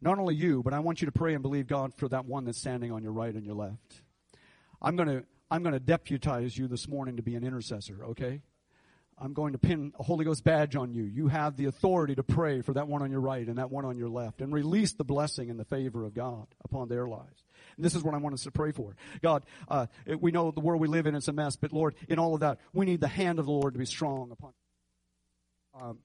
not 0.01 0.19
only 0.19 0.35
you, 0.35 0.63
but 0.63 0.73
I 0.73 0.81
want 0.81 1.01
you 1.01 1.07
to 1.07 1.13
pray 1.13 1.35
and 1.35 1.43
believe 1.43 1.67
God 1.67 1.95
for 1.95 2.09
that 2.09 2.27
one 2.27 2.45
that's 2.45 2.59
standing 2.59 2.91
on 2.93 3.03
your 3.03 3.13
right 3.13 3.35
and 3.35 3.45
your 3.45 3.55
left. 3.55 4.03
I'm 4.81 4.97
going 4.97 5.09
to 5.09 5.25
I'm 5.51 5.63
going 5.63 5.75
to 5.75 5.81
deputize 5.81 6.57
you 6.57 6.67
this 6.67 6.89
morning 6.89 7.17
to 7.17 7.23
be 7.23 7.35
an 7.35 7.45
intercessor, 7.45 8.05
okay? 8.07 8.41
I'm 9.19 9.35
going 9.35 9.53
to 9.53 9.59
pin 9.59 9.93
a 9.99 10.03
Holy 10.03 10.25
Ghost 10.25 10.43
badge 10.43 10.75
on 10.75 10.93
you. 10.93 11.05
You 11.05 11.29
have 11.29 11.57
the 11.57 11.67
authority 11.67 12.15
to 12.17 12.23
pray 12.23 12.61
for 12.61 12.73
that 12.75 12.89
one 12.89 13.03
on 13.03 13.11
your 13.11 13.21
right 13.21 13.47
and 13.47 13.59
that 13.59 13.71
one 13.71 13.85
on 13.85 13.97
your 13.97 14.09
left 14.09 14.41
and 14.41 14.53
release 14.53 14.93
the 14.93 15.05
blessing 15.05 15.51
and 15.51 15.61
the 15.61 15.65
favor 15.65 16.05
of 16.05 16.15
God 16.15 16.47
upon 16.65 16.89
their 16.89 17.07
lives. 17.07 17.45
And 17.77 17.85
this 17.85 17.95
is 17.95 18.03
what 18.03 18.15
I 18.15 18.19
want 18.19 18.35
us 18.35 18.43
to 18.45 18.51
pray 18.51 18.73
for. 18.73 18.97
God, 19.23 19.45
uh, 19.69 19.87
we 20.19 20.33
know 20.33 20.51
the 20.51 20.61
world 20.61 20.81
we 20.81 20.89
live 20.89 21.07
in 21.07 21.15
is 21.15 21.29
a 21.29 21.33
mess, 21.33 21.57
but 21.57 21.73
Lord, 21.73 21.95
in 22.09 22.19
all 22.19 22.35
of 22.35 22.41
that, 22.41 22.59
we 22.73 22.85
need 22.85 23.01
the 23.01 23.09
hand 23.09 23.39
of 23.39 23.47
the 23.47 23.53
Lord 23.53 23.75
to 23.75 23.79
be 23.79 23.87
strong 23.87 24.31
upon. 24.31 24.53
Um, 25.81 25.99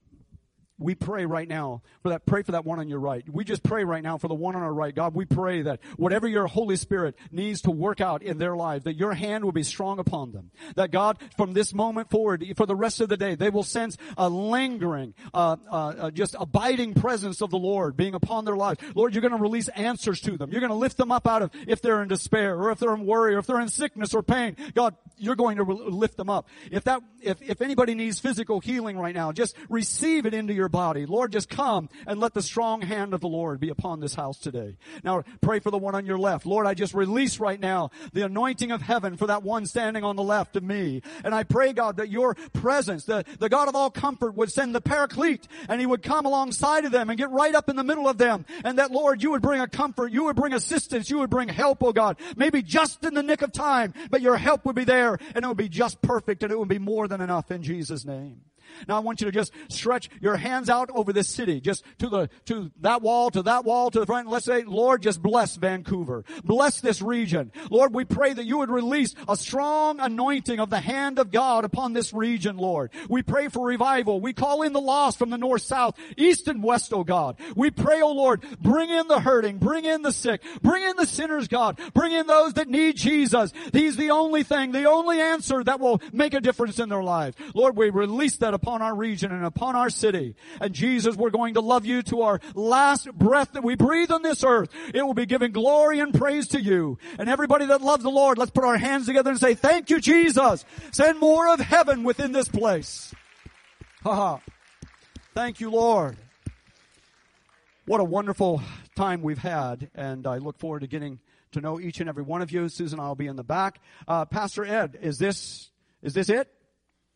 we 0.78 0.94
pray 0.94 1.26
right 1.26 1.48
now 1.48 1.82
for 2.02 2.10
that 2.10 2.24
pray 2.24 2.42
for 2.42 2.52
that 2.52 2.64
one 2.64 2.78
on 2.78 2.88
your 2.88 3.00
right. 3.00 3.24
We 3.28 3.44
just 3.44 3.62
pray 3.62 3.84
right 3.84 4.02
now 4.02 4.16
for 4.18 4.28
the 4.28 4.34
one 4.34 4.54
on 4.54 4.62
our 4.62 4.72
right. 4.72 4.94
God 4.94 5.14
we 5.14 5.24
pray 5.24 5.62
that 5.62 5.80
whatever 5.96 6.28
your 6.28 6.46
holy 6.46 6.76
spirit 6.76 7.16
needs 7.32 7.62
to 7.62 7.70
work 7.70 8.00
out 8.00 8.22
in 8.22 8.38
their 8.38 8.56
life 8.56 8.84
that 8.84 8.96
your 8.96 9.12
hand 9.12 9.44
will 9.44 9.52
be 9.52 9.64
strong 9.64 9.98
upon 9.98 10.32
them. 10.32 10.50
That 10.76 10.92
god 10.92 11.18
from 11.36 11.52
this 11.52 11.74
moment 11.74 12.10
forward 12.10 12.44
for 12.56 12.66
the 12.66 12.76
rest 12.76 13.00
of 13.00 13.08
the 13.08 13.16
day 13.16 13.34
they 13.34 13.50
will 13.50 13.64
sense 13.64 13.96
a 14.16 14.28
lingering 14.28 15.14
uh, 15.34 15.56
uh, 15.70 15.74
uh, 15.74 16.10
just 16.10 16.36
abiding 16.38 16.94
presence 16.94 17.40
of 17.40 17.50
the 17.50 17.58
lord 17.58 17.96
being 17.96 18.14
upon 18.14 18.44
their 18.44 18.56
lives. 18.56 18.80
Lord 18.94 19.14
you're 19.14 19.22
going 19.22 19.36
to 19.36 19.42
release 19.42 19.68
answers 19.68 20.20
to 20.22 20.36
them. 20.36 20.52
You're 20.52 20.60
going 20.60 20.70
to 20.70 20.76
lift 20.76 20.96
them 20.96 21.10
up 21.10 21.26
out 21.26 21.42
of 21.42 21.50
if 21.66 21.82
they're 21.82 22.02
in 22.02 22.08
despair 22.08 22.56
or 22.56 22.70
if 22.70 22.78
they're 22.78 22.94
in 22.94 23.04
worry 23.04 23.34
or 23.34 23.38
if 23.38 23.46
they're 23.46 23.60
in 23.60 23.68
sickness 23.68 24.14
or 24.14 24.22
pain. 24.22 24.56
God 24.74 24.94
you're 25.16 25.36
going 25.36 25.56
to 25.56 25.64
lift 25.64 26.16
them 26.16 26.30
up. 26.30 26.48
If 26.70 26.84
that 26.84 27.02
if, 27.20 27.42
if 27.42 27.60
anybody 27.60 27.94
needs 27.94 28.20
physical 28.20 28.60
healing 28.60 28.96
right 28.96 29.14
now 29.14 29.32
just 29.32 29.56
receive 29.68 30.24
it 30.24 30.34
into 30.34 30.54
your 30.54 30.67
your 30.68 30.70
body. 30.70 31.06
Lord, 31.06 31.32
just 31.32 31.48
come 31.48 31.88
and 32.06 32.20
let 32.20 32.34
the 32.34 32.42
strong 32.42 32.82
hand 32.82 33.14
of 33.14 33.20
the 33.20 33.28
Lord 33.28 33.58
be 33.58 33.70
upon 33.70 34.00
this 34.00 34.14
house 34.14 34.38
today. 34.38 34.76
Now 35.02 35.24
pray 35.40 35.60
for 35.60 35.70
the 35.70 35.78
one 35.78 35.94
on 35.94 36.04
your 36.04 36.18
left. 36.18 36.44
Lord, 36.44 36.66
I 36.66 36.74
just 36.74 36.92
release 36.92 37.40
right 37.40 37.58
now 37.58 37.90
the 38.12 38.22
anointing 38.22 38.70
of 38.70 38.82
heaven 38.82 39.16
for 39.16 39.26
that 39.28 39.42
one 39.42 39.64
standing 39.64 40.04
on 40.04 40.16
the 40.16 40.22
left 40.22 40.56
of 40.56 40.62
me. 40.62 41.00
And 41.24 41.34
I 41.34 41.44
pray, 41.44 41.72
God, 41.72 41.96
that 41.96 42.10
your 42.10 42.34
presence, 42.52 43.04
the, 43.04 43.24
the 43.38 43.48
God 43.48 43.68
of 43.68 43.74
all 43.74 43.90
comfort 43.90 44.36
would 44.36 44.52
send 44.52 44.74
the 44.74 44.80
paraclete 44.80 45.48
and 45.68 45.80
he 45.80 45.86
would 45.86 46.02
come 46.02 46.26
alongside 46.26 46.84
of 46.84 46.92
them 46.92 47.08
and 47.08 47.18
get 47.18 47.30
right 47.30 47.54
up 47.54 47.70
in 47.70 47.76
the 47.76 47.84
middle 47.84 48.08
of 48.08 48.18
them. 48.18 48.44
And 48.62 48.78
that 48.78 48.90
Lord, 48.90 49.22
you 49.22 49.30
would 49.30 49.42
bring 49.42 49.62
a 49.62 49.68
comfort, 49.68 50.12
you 50.12 50.24
would 50.24 50.36
bring 50.36 50.52
assistance, 50.52 51.08
you 51.08 51.18
would 51.18 51.30
bring 51.30 51.48
help, 51.48 51.82
oh 51.82 51.92
God. 51.92 52.18
Maybe 52.36 52.62
just 52.62 53.04
in 53.04 53.14
the 53.14 53.22
nick 53.22 53.40
of 53.40 53.52
time, 53.52 53.94
but 54.10 54.20
your 54.20 54.36
help 54.36 54.66
would 54.66 54.76
be 54.76 54.84
there 54.84 55.18
and 55.34 55.44
it 55.44 55.48
would 55.48 55.56
be 55.56 55.70
just 55.70 56.02
perfect 56.02 56.42
and 56.42 56.52
it 56.52 56.58
would 56.58 56.68
be 56.68 56.78
more 56.78 57.08
than 57.08 57.22
enough 57.22 57.50
in 57.50 57.62
Jesus' 57.62 58.04
name. 58.04 58.42
Now 58.86 58.96
I 58.96 59.00
want 59.00 59.20
you 59.20 59.26
to 59.26 59.32
just 59.32 59.52
stretch 59.68 60.08
your 60.20 60.36
hands 60.36 60.70
out 60.70 60.90
over 60.94 61.12
this 61.12 61.28
city, 61.28 61.60
just 61.60 61.84
to 61.98 62.08
the, 62.08 62.30
to 62.46 62.70
that 62.80 63.02
wall, 63.02 63.30
to 63.30 63.42
that 63.42 63.64
wall, 63.64 63.90
to 63.90 64.00
the 64.00 64.06
front. 64.06 64.28
Let's 64.28 64.46
say, 64.46 64.64
Lord, 64.64 65.02
just 65.02 65.22
bless 65.22 65.56
Vancouver. 65.56 66.24
Bless 66.44 66.80
this 66.80 67.02
region. 67.02 67.52
Lord, 67.70 67.94
we 67.94 68.04
pray 68.04 68.32
that 68.32 68.44
you 68.44 68.58
would 68.58 68.70
release 68.70 69.14
a 69.28 69.36
strong 69.36 70.00
anointing 70.00 70.60
of 70.60 70.70
the 70.70 70.80
hand 70.80 71.18
of 71.18 71.30
God 71.30 71.64
upon 71.64 71.92
this 71.92 72.12
region, 72.12 72.56
Lord. 72.56 72.90
We 73.08 73.22
pray 73.22 73.48
for 73.48 73.66
revival. 73.66 74.20
We 74.20 74.32
call 74.32 74.62
in 74.62 74.72
the 74.72 74.80
lost 74.80 75.18
from 75.18 75.30
the 75.30 75.38
north, 75.38 75.62
south, 75.62 75.98
east, 76.16 76.48
and 76.48 76.62
west, 76.62 76.92
oh 76.92 77.04
God. 77.04 77.38
We 77.56 77.70
pray, 77.70 78.00
oh 78.02 78.12
Lord, 78.12 78.44
bring 78.60 78.90
in 78.90 79.08
the 79.08 79.20
hurting, 79.20 79.58
bring 79.58 79.84
in 79.84 80.02
the 80.02 80.12
sick, 80.12 80.42
bring 80.62 80.82
in 80.82 80.96
the 80.96 81.06
sinners, 81.06 81.48
God. 81.48 81.80
Bring 81.94 82.12
in 82.12 82.26
those 82.26 82.54
that 82.54 82.68
need 82.68 82.96
Jesus. 82.96 83.52
He's 83.72 83.96
the 83.96 84.10
only 84.10 84.42
thing, 84.42 84.72
the 84.72 84.88
only 84.88 85.20
answer 85.20 85.62
that 85.64 85.80
will 85.80 86.00
make 86.12 86.34
a 86.34 86.40
difference 86.40 86.78
in 86.78 86.88
their 86.88 87.02
lives. 87.02 87.36
Lord, 87.54 87.76
we 87.76 87.90
release 87.90 88.36
that 88.38 88.54
upon 88.58 88.82
our 88.82 88.94
region 88.94 89.30
and 89.30 89.44
upon 89.44 89.76
our 89.76 89.88
city. 89.88 90.34
And 90.60 90.74
Jesus, 90.74 91.14
we're 91.14 91.30
going 91.30 91.54
to 91.54 91.60
love 91.60 91.86
you 91.86 92.02
to 92.02 92.22
our 92.22 92.40
last 92.54 93.12
breath 93.14 93.52
that 93.52 93.62
we 93.62 93.76
breathe 93.76 94.10
on 94.10 94.22
this 94.22 94.42
earth. 94.42 94.68
It 94.92 95.02
will 95.02 95.14
be 95.14 95.26
giving 95.26 95.52
glory 95.52 96.00
and 96.00 96.12
praise 96.12 96.48
to 96.48 96.60
you. 96.60 96.98
And 97.18 97.28
everybody 97.28 97.66
that 97.66 97.80
loves 97.82 98.02
the 98.02 98.10
Lord, 98.10 98.36
let's 98.36 98.50
put 98.50 98.64
our 98.64 98.76
hands 98.76 99.06
together 99.06 99.30
and 99.30 99.38
say, 99.38 99.54
thank 99.54 99.90
you, 99.90 100.00
Jesus. 100.00 100.64
Send 100.90 101.20
more 101.20 101.48
of 101.48 101.60
heaven 101.60 102.02
within 102.02 102.32
this 102.32 102.48
place. 102.48 103.14
Ha 104.02 104.14
ha. 104.14 104.40
Thank 105.34 105.60
you, 105.60 105.70
Lord. 105.70 106.16
What 107.86 108.00
a 108.00 108.04
wonderful 108.04 108.60
time 108.96 109.22
we've 109.22 109.38
had, 109.38 109.88
and 109.94 110.26
I 110.26 110.38
look 110.38 110.58
forward 110.58 110.80
to 110.80 110.86
getting 110.86 111.20
to 111.52 111.60
know 111.60 111.80
each 111.80 112.00
and 112.00 112.08
every 112.08 112.22
one 112.22 112.42
of 112.42 112.50
you. 112.50 112.68
Susan, 112.68 113.00
I'll 113.00 113.14
be 113.14 113.28
in 113.28 113.36
the 113.36 113.44
back. 113.44 113.80
Uh, 114.06 114.24
Pastor 114.24 114.64
Ed, 114.64 114.98
is 115.00 115.18
this 115.18 115.70
is 116.02 116.12
this 116.12 116.28
it? 116.28 116.52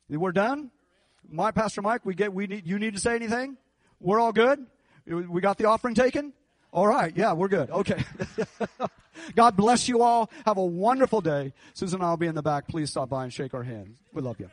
We're 0.09 0.33
done 0.33 0.71
my 1.31 1.51
Pastor 1.51 1.83
Mike, 1.83 2.05
we 2.05 2.15
get 2.15 2.33
we 2.33 2.47
need 2.47 2.67
you 2.67 2.79
need 2.79 2.95
to 2.95 3.01
say 3.01 3.15
anything? 3.15 3.57
We're 4.01 4.21
all 4.21 4.33
good. 4.33 4.67
We 5.07 5.41
got 5.41 5.59
the 5.59 5.67
offering 5.67 5.95
taken. 5.95 6.33
All 6.73 6.87
right, 6.87 7.13
yeah, 7.15 7.35
we're 7.35 7.49
good. 7.49 7.71
Okay. 7.71 8.03
God 9.37 9.57
bless 9.57 9.89
you 9.89 10.03
all. 10.03 10.31
Have 10.47 10.57
a 10.57 10.65
wonderful 10.65 11.21
day. 11.21 11.53
Susan 11.75 12.03
I'll 12.03 12.17
be 12.17 12.27
in 12.27 12.35
the 12.35 12.43
back. 12.43 12.67
Please 12.67 12.91
stop 12.91 13.11
by 13.11 13.25
and 13.25 13.33
shake 13.33 13.53
our 13.53 13.63
hands. 13.63 13.99
We 14.13 14.23
love 14.23 14.41
you. 14.41 14.49